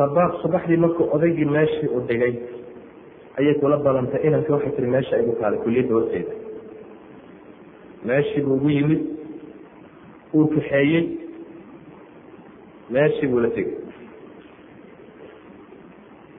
[0.00, 2.34] rabaaq subaxdii markuu odaygii meeshii u dhigay
[3.38, 6.32] ayay kula balantay inanka waxay tiri meesha igu taalay kuliyadda horteeda.
[8.08, 9.00] Meeshii buu ugu yimid
[10.34, 11.02] uu kaxeeyey
[12.94, 13.74] meeshii buu la tegey.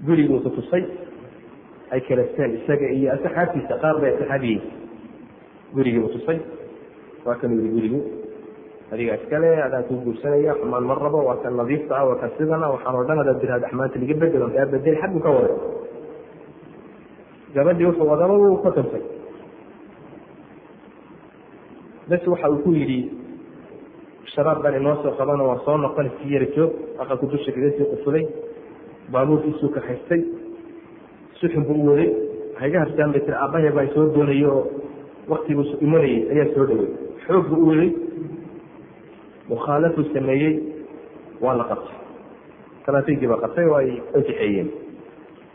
[0.05, 0.83] Guriguu tutusay
[1.93, 4.61] ay kalasteen isaga iyo asxaabtiisa qaar bay asxaabiyiin
[5.75, 6.39] gurigii uu tusay.
[7.25, 7.99] Waa kan yiri gurigu
[8.91, 12.67] adigaa iskale adaan kuu guursanaya xumaan ma rabo waa kan nadiifta ah waa kan sidana
[12.73, 15.57] waxaan oo dhan adaad tiraada axmaanta liga bedelo kaa bedel xaggu ka waday.
[17.55, 19.03] Gabadhii wuxuu wadaba wuu ka tuntay
[22.09, 22.99] bes waxa uu ku yidhi
[24.33, 26.71] sharaab baan inoo soo qabano waa soo noqon iski yara joog
[27.01, 28.25] aqalku dusha kaga sii qufulay
[29.13, 29.81] baabuurkiisuu ka
[31.41, 32.09] haystay suxun buu waday.
[32.59, 34.61] Hayga harstaan bay tiri aabbahe baa soo doonayay oo
[35.31, 36.87] waktiguu imanayay ayaa soo dhawey
[37.27, 37.89] xoog buu u waday.
[39.49, 40.53] Mukhaalafuu sameeyey
[41.41, 41.95] waa la qabtay.
[42.85, 44.69] Talaatiigii baa qabtay oo ay kaxeeyeen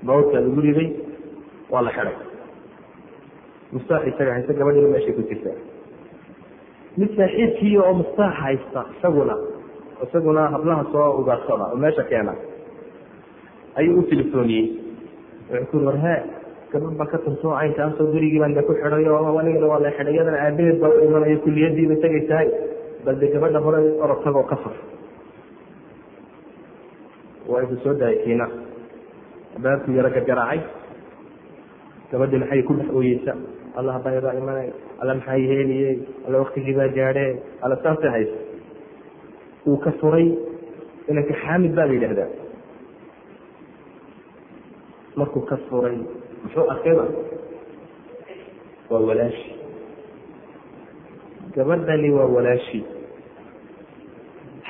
[0.07, 0.89] baabuurkaa lagu riday
[1.73, 2.17] waa la xidhay.
[3.73, 5.57] Mustaax isaga haysta gabadhiina meeshay ku jirtaa.
[6.99, 9.35] Mid saaxiibkiiyo oo mustaax haysta isaguna
[10.05, 12.35] isaguna hablaha soo ugaarsada oo meesha keena
[13.79, 14.65] ayuu u telefooniyey
[15.53, 16.19] wuxuu war hee
[16.73, 20.39] gabad baa ka tunto caynkaasoo gurigii baan ku xidhay oo anigana waa la xidhay iyadana
[20.47, 22.49] aabaheed baa u imanayo kuliyadiiba tagay tahay.
[23.05, 24.75] Bal de gabadha hore orotagoo ka fur
[27.51, 28.47] waa isu soo daayay kiina.
[29.63, 30.61] Baabkuu yaro gargaraacay.
[32.11, 33.33] Gabadhii maxay ku dhex ooyeysa?
[33.79, 34.69] Allah baydaa imanay
[35.01, 37.31] alla maxaa yeeliyey alla waktigii baa gaadhee
[37.63, 38.39] alla saasay haysa.
[39.67, 40.27] Uu ka furay
[41.11, 42.29] inanka xaamid baa la yidhahdaa
[45.17, 45.97] markuu ka furay
[46.43, 47.05] muxuu arkayba
[48.91, 49.51] waa walaashi.
[51.57, 52.85] Gabadhani waa walaashi.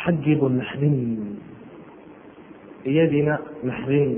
[0.04, 0.96] Xaggiibu naxdin
[2.86, 3.34] iyadiina
[3.68, 4.12] naxdin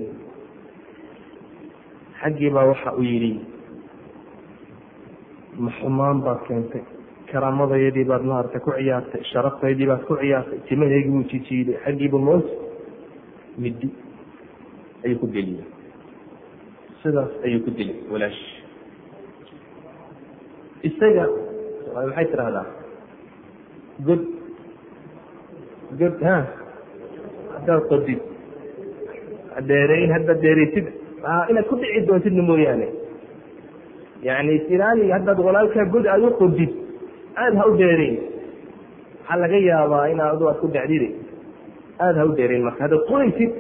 [2.21, 3.33] xaggii baa waxa uu yidhi
[5.59, 6.85] ma xumaan baad keentay.
[7.33, 11.77] Karaamadayadii baad maarata ku ciyaartay sharaftaydii baad ku ciyaartay timahaygii wuu jijiiday.
[11.85, 12.45] Xaggiibu moos
[13.59, 13.89] middi
[15.05, 15.65] ayuu ku geliyey
[17.03, 18.41] sidaas ayuu ku dilay walaash
[20.89, 21.25] isaga
[21.95, 22.67] maxay tidahdaa
[24.09, 24.23] god
[26.01, 26.37] god ha
[27.55, 28.21] haddaad qodid
[29.71, 30.87] dheereyn haddaad dheereysid
[31.51, 32.89] inaad ku dhici doontidna mooyaane.
[34.29, 36.71] Yani ilaali haddaad walaalkaa god aad u qodid
[37.43, 38.17] aada ha u dheereyn
[39.19, 41.09] waxaa laga yaabaa in adu aad ku dhacdide
[42.05, 43.53] aada ha u dheereyn marka haddaad qoraysid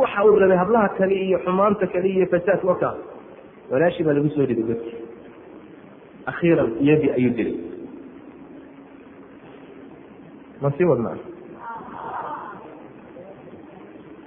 [0.00, 2.98] waxa uu rabay hablaha kale iyo xumaanta kale iyo fasaadka wakaas
[3.70, 4.92] walaashii baa lagu soo riday godki
[6.30, 7.56] akhiiran iyadii ayuu dilay.
[10.62, 11.16] Ma sii wadnaa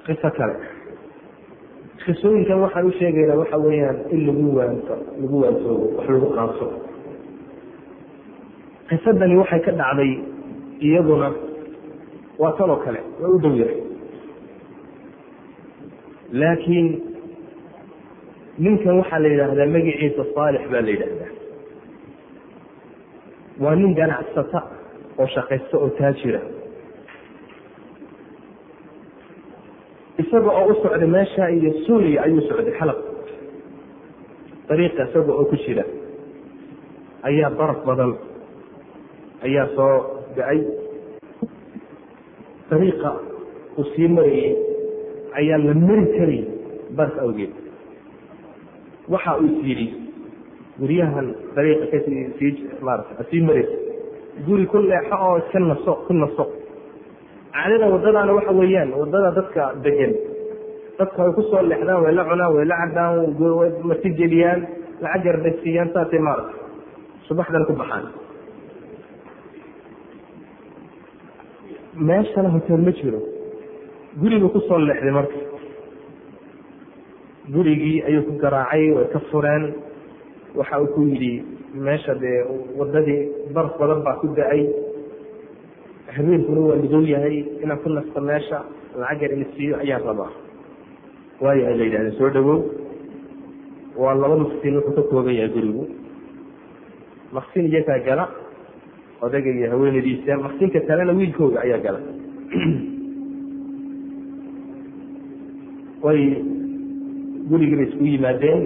[0.05, 0.55] qiso kale.
[2.05, 6.65] Qisooyinkan waxaan u sheegaynaa waxa weeyaan in lagu waanto lagu waansoobo wax lagu qaanso.
[8.89, 10.11] Qisadani waxay ka dhacday
[10.87, 11.29] iyaduna
[12.41, 13.79] waa tan oo kale waa u dhow yahay
[16.31, 16.87] laakiin
[18.63, 21.31] ninkan waxaa la yidhaahdaa magaciisa saalix baa la yidhaahdaa.
[23.63, 24.59] Waa nin ganacsata
[25.19, 26.41] oo shaqaysta oo taajira.
[30.21, 32.99] Isaga oo u socday meesha iyo suuriya ayuu socday xalab
[34.69, 35.83] dariiqa isaga oo ku jira
[37.27, 38.11] ayaa baraf badan
[39.45, 39.95] ayaa soo
[40.37, 40.59] da'ay.
[42.69, 43.09] Dariiqa
[43.77, 44.51] uu sii marayey
[45.39, 46.41] ayaa la mari karay
[46.97, 47.51] barf awgeed.
[49.13, 49.87] Waxa uu yidhi
[50.79, 52.53] guryahan dariiqa ka sii
[53.29, 53.75] sii maraysa
[54.47, 56.45] guri ku leexo oo iska naso ku naso.
[57.53, 60.13] Caadada waddadaana waxa weeyaan waddada dadka degan
[60.99, 63.13] dadka way ku soo leexdaan way la cunaan way la cabaan
[63.89, 64.59] masi geliyaan
[65.03, 66.53] lacag yarbasiiyaan saasay maarata
[67.27, 68.05] subaxdan ku baxaan.
[72.07, 73.19] Meeshana hotel ma jiro
[74.17, 75.37] guriguu ku soo leexday marka.
[77.53, 79.63] Gurigii ayuu ku garaacay way ka fureen.
[80.57, 81.43] Waxa uu ku yidhi
[81.73, 82.41] meesha dee
[82.77, 84.65] wadadii barf badan baa ku da'ay.
[86.15, 88.65] Habeenkuna waa madow yahay inaan ku nasto meesha
[88.97, 90.31] lacag yar ina siiyo ayaan rabaa
[91.41, 92.59] waayo ay la yidhahdeen soo dhawow
[94.01, 95.83] waa laba maqsin wuxuu ka kooban yahay gurigu.
[97.37, 98.25] Maqsin iyagaa gala
[99.21, 101.99] odayga iyo haweenadiisa maqsinka kalena wiilkooga ayaa gala
[106.05, 106.21] way
[107.49, 108.61] gurigii bay isku yimaadeen.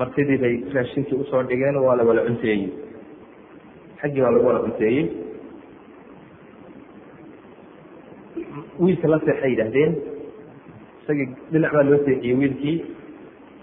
[0.00, 2.68] Martidii bay raashinkii u soo dhigeen waa la wala cunteeyey.
[4.00, 5.04] Xaggii waa lagu wala cunteeyey.
[8.80, 9.92] Wiilka la seexay yidhaahdeen
[11.02, 12.76] isagii dhinac baa loo seexiyey wiilkii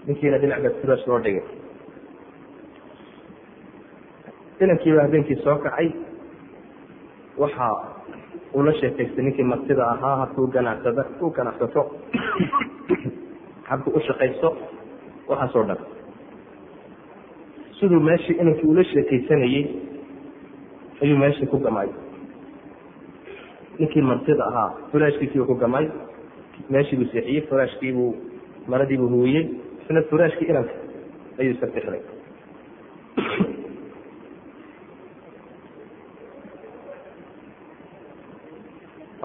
[0.06, 1.44] ninkiina dhinac baa furash loo dhigay.
[4.62, 5.88] Inankiiba habeenkii soo kacay.
[7.42, 7.68] Waxa
[8.54, 11.82] uu la sheekaystay ninkii martida ahaa habkuu ganacsada u ganacsato
[13.70, 14.48] habku u shaqayso
[15.28, 15.78] waxaasoo dhan
[17.80, 19.64] siduu meeshii inankii ula sheekaysanayey
[21.02, 21.88] ayuu meeshii ku gamay.
[23.78, 25.86] Ninkii martida ahaa furaashkiisiibuu ku gamay
[26.70, 28.10] meeshii buu seexiyey furaashkiibuu
[28.68, 29.44] maradiibuu huwiyey
[29.84, 30.74] isna furaashkii inanka
[31.38, 32.00] ayuu iska tixray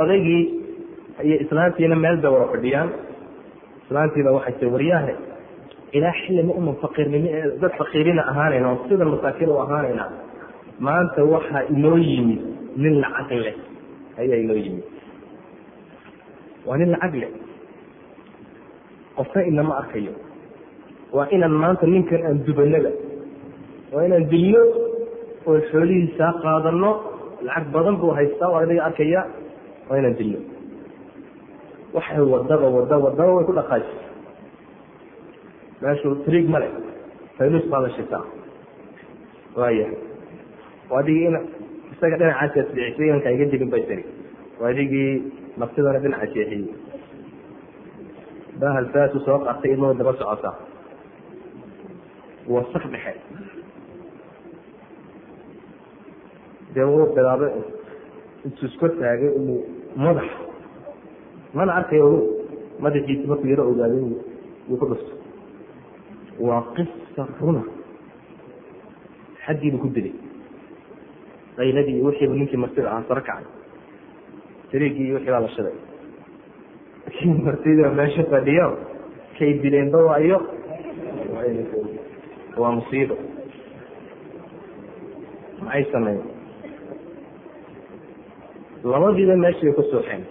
[0.03, 0.43] odaygii
[1.25, 2.89] iyo islaantiina meel bay wada fadhiyaan.
[3.85, 5.13] Islaantiiba waxay tii waryaahe
[5.97, 7.29] ilaa xilli ma uman faqiirnimo
[7.61, 10.05] dad faqiirina ahaanayna oo sida masaakiin u ahaanayna
[10.85, 12.41] maanta waxaa inoo yimid
[12.81, 13.55] nin lacag leh.
[14.21, 14.85] Ayaa inoo yimid.
[16.67, 17.31] Waa nin lacag leh.
[19.17, 20.13] Qofna inama arkayo.
[21.15, 22.91] Waa inaan maanta ninkan aan dubanaba.
[23.93, 24.61] Waa inaan dilno
[25.47, 26.91] oo xoolihiisaa qaadano.
[27.47, 29.21] Lacag badan buu haystaa waa adiga arkaya
[29.89, 30.39] waa inaan dilno
[31.97, 34.05] waxay wadaba wada wadaba way ku dhaqaajisa
[35.81, 36.69] meeshu triig male
[37.37, 38.23] faynus baa la shitaa
[39.59, 39.97] waayahay
[40.91, 41.37] waa adigii in
[41.93, 44.03] isaga dhinacaas asbicisay inanka iga dilin bay tiri.
[44.69, 45.11] Adigii
[45.61, 46.67] naftidana dhinaca jeexiyey
[48.61, 50.51] bahal saasu soo qartay idmoo daba socota.
[52.53, 53.13] Waa sak dhexe.
[56.75, 57.51] Dee wuu bilaabay.
[58.45, 59.59] Intuu iska taagay inuu
[59.95, 60.29] madax.
[61.53, 62.07] Mana arkayo
[62.79, 64.01] madaxiisi markuu yaro ogaaday
[64.69, 65.13] wuu ku dhufto
[66.39, 67.63] waa qisa runa.
[69.45, 70.13] Xaggiibu ku dilay.
[71.57, 73.45] Qayladii iyo wixiibu ninkii martida ahaa saro kacay.
[74.71, 75.75] Tariigii iyo wixii baa la shiday.
[77.15, 78.67] Kii martida meesha fadhiyo
[79.39, 80.39] kay dileenba waayo.
[82.57, 83.15] Waa musiibo.
[85.63, 86.23] Maxay sameeyen
[88.83, 90.23] labadiiba meeshii bay ku suuxeen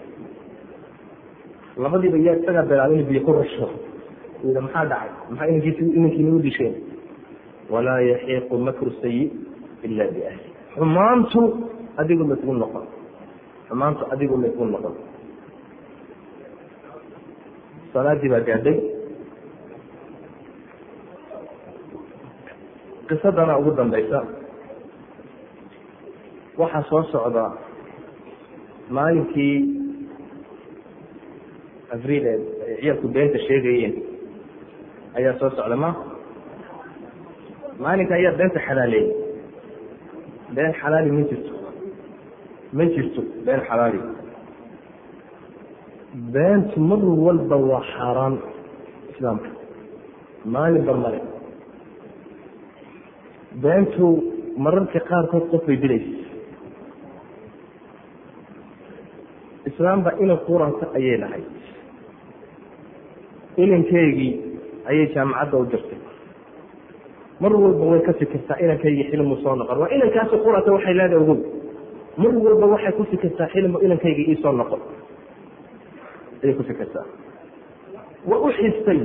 [1.77, 3.67] labadiiba yaa isagaa bilaabay inu biyo ku rasho
[4.43, 5.09] ida maxaa dhacay?
[5.29, 6.75] Maxaa inankiis inankiina u disheen
[7.69, 9.31] walaa yaxiiqu makru sayi
[9.85, 11.41] ila biahli xumaantu
[11.97, 12.85] adigu maisgu noqon.
[13.67, 14.95] Xumaantu adigu maisgu noqon.
[17.93, 18.77] Salaadii baa gaadhay.
[23.09, 24.19] Qisadana ugu dambaysa.
[26.57, 27.45] Waxaa soo socda
[28.97, 29.55] maalinkii
[31.95, 32.37] avril ee
[32.81, 33.93] ciyalku beenta sheegayeen
[35.17, 35.89] ayaa soo socda ma?
[37.83, 39.07] Maalinka ayaa beenta xalaaleeyey
[40.55, 41.53] been xalaali ma jirto.
[42.77, 43.99] Ma jirto been xalaali.
[46.35, 48.35] Beentu mar walba waa xaaraan
[49.11, 49.49] islaamka.
[50.53, 51.19] Maalinba male.
[53.63, 54.05] Beentu
[54.63, 56.11] mararka qaarkood qof bay dilaysa
[59.79, 61.45] islaamba inan kuranta ayay lahayd
[63.63, 64.31] inankeygii
[64.89, 65.99] ayay jaamacadda u dirtay
[67.41, 69.77] mar walba way ka fikirtaa inankaygii xilmu soo noqon.
[69.81, 71.37] Waa inankaasi quranta waxay leedahay ogow
[72.21, 74.81] mar walba waxay ku fikirtaa xilmu inankaygii iisoo noqon.
[76.43, 77.05] Ayay ku fikirtaa.
[78.29, 78.99] Waa u xistay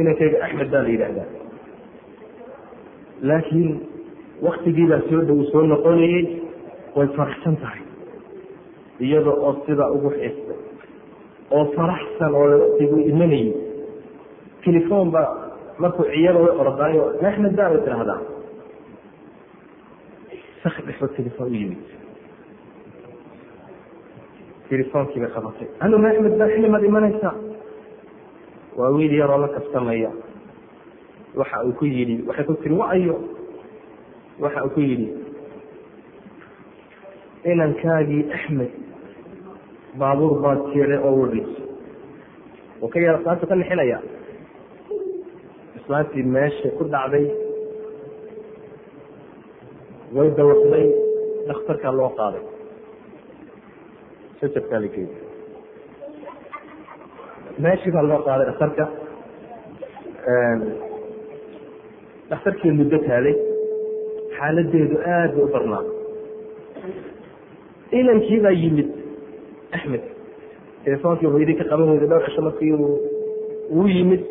[0.00, 1.28] inankayga axmed baa la yidhaahdaa.
[3.28, 3.70] Laakiin
[4.46, 6.24] waktigiibaa soo dhow soo noqonayey
[6.96, 7.80] way faraxsan tahay
[9.06, 10.58] iyada oo sidaa ugu xistay
[11.56, 13.52] oo faraxsan oo waktigu imanayay
[14.64, 15.22] telefon ba
[15.82, 18.20] markuu ciyada way ordaayo axmed baa bay tidhaahdaa
[20.62, 21.82] sak dhexo telefon u yimid.
[24.68, 25.68] Telefoonkii bay qabatay.
[25.84, 27.34] Anu axmed baa xilimaad imanaysaa
[28.78, 30.10] waa wiil yaroo la kastamaya.
[31.38, 33.16] Waxa uu ku yidhi waxay ku tiri waayo.
[34.42, 35.08] Waxa uu ku yidhi
[37.52, 38.70] inankaagii axmed
[39.98, 41.50] baabuur baad jeeday oo wadhis
[42.82, 43.98] oo ka yar islaantu ka nixinaya.
[45.78, 47.26] Islaantii meesha ku dhacday
[50.16, 50.86] way dawaqday
[51.48, 52.44] dhakhtarkaa loo qaaday.
[54.40, 55.10] Jajabkaa la geeyey
[57.64, 58.84] meeshii baa loo qaaday dhakhtarka.
[62.30, 63.36] Dhakhtarkii muddo taalay
[64.36, 65.84] xaaladeedu aad bay u darnaa
[67.98, 68.88] inankii baa yimid
[69.76, 70.02] axmed
[70.84, 74.22] telefoonkii hooyadii ka qaban weyday dhowr cisho markii uu yimid.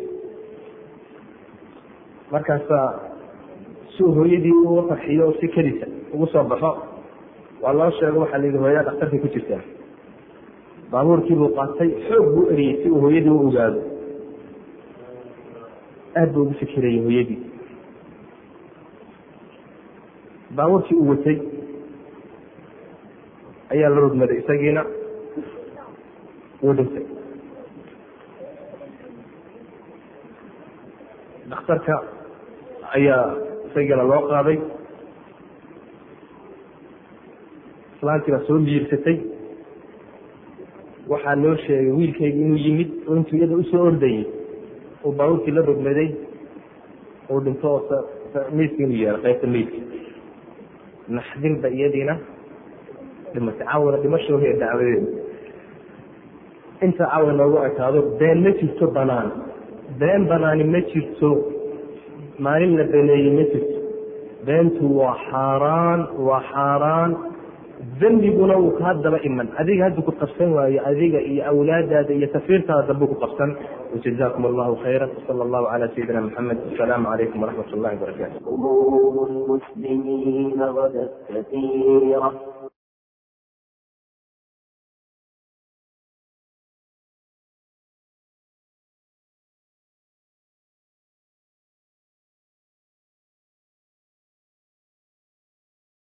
[2.32, 2.88] Markaasaa
[3.96, 6.70] si uu hooyadii uga farxiyo si kedisa ugu soo baxo
[7.62, 9.62] waa loo sheego waxaa la yidhi hooyada dhakhtarkay ku jirtaa
[10.92, 13.80] baabuurkii buu qaatay xoog buu eriyey si uu hooyadii u ogaado.
[16.16, 17.38] Aad buu ugu fikirayay hooyadii.
[20.56, 21.38] Baabuurkii uu watay
[23.70, 24.84] ayaa la rogmaday isagiina
[26.62, 27.04] wuu dhintay
[31.50, 31.94] dhakhtarka
[32.96, 33.24] ayaa
[33.68, 34.58] isagiina loo qaaday
[37.96, 39.16] islaantii baa soo miirsatay
[41.12, 44.24] waxaa loo sheegay wiilkayga inuu yimid oo iyada u soo ordayey
[45.04, 46.08] uu baabuurkii la rogmaday
[47.30, 48.02] uu dhinto oo
[48.56, 49.78] meydka inuu yeelo qaybta meydka
[51.16, 52.14] naxdinba iyadiina
[53.32, 55.29] dhimatay caawina dhimashoohiya dacwadeeda
[56.86, 59.28] inta caawa noogu ekaado been ma jirto banaan.
[60.00, 61.30] Been banaani ma jirto
[62.44, 63.78] maalin la beneeyey ma jirto.
[64.46, 67.10] Beentu waa xaaraan waa xaaraan.
[68.00, 69.48] Dembiguna wuu kaa daba iman.
[69.60, 73.50] Adiga haddu ku qabsan waayo adiga iyo awlaadaada iyo tafiirtaada dambu ku qabsan.
[73.92, 78.36] Wajazakum allahu khayra wsala allahu cala sayidina maxamed asalaamu calaykum waraxmat ullahi wabarakatu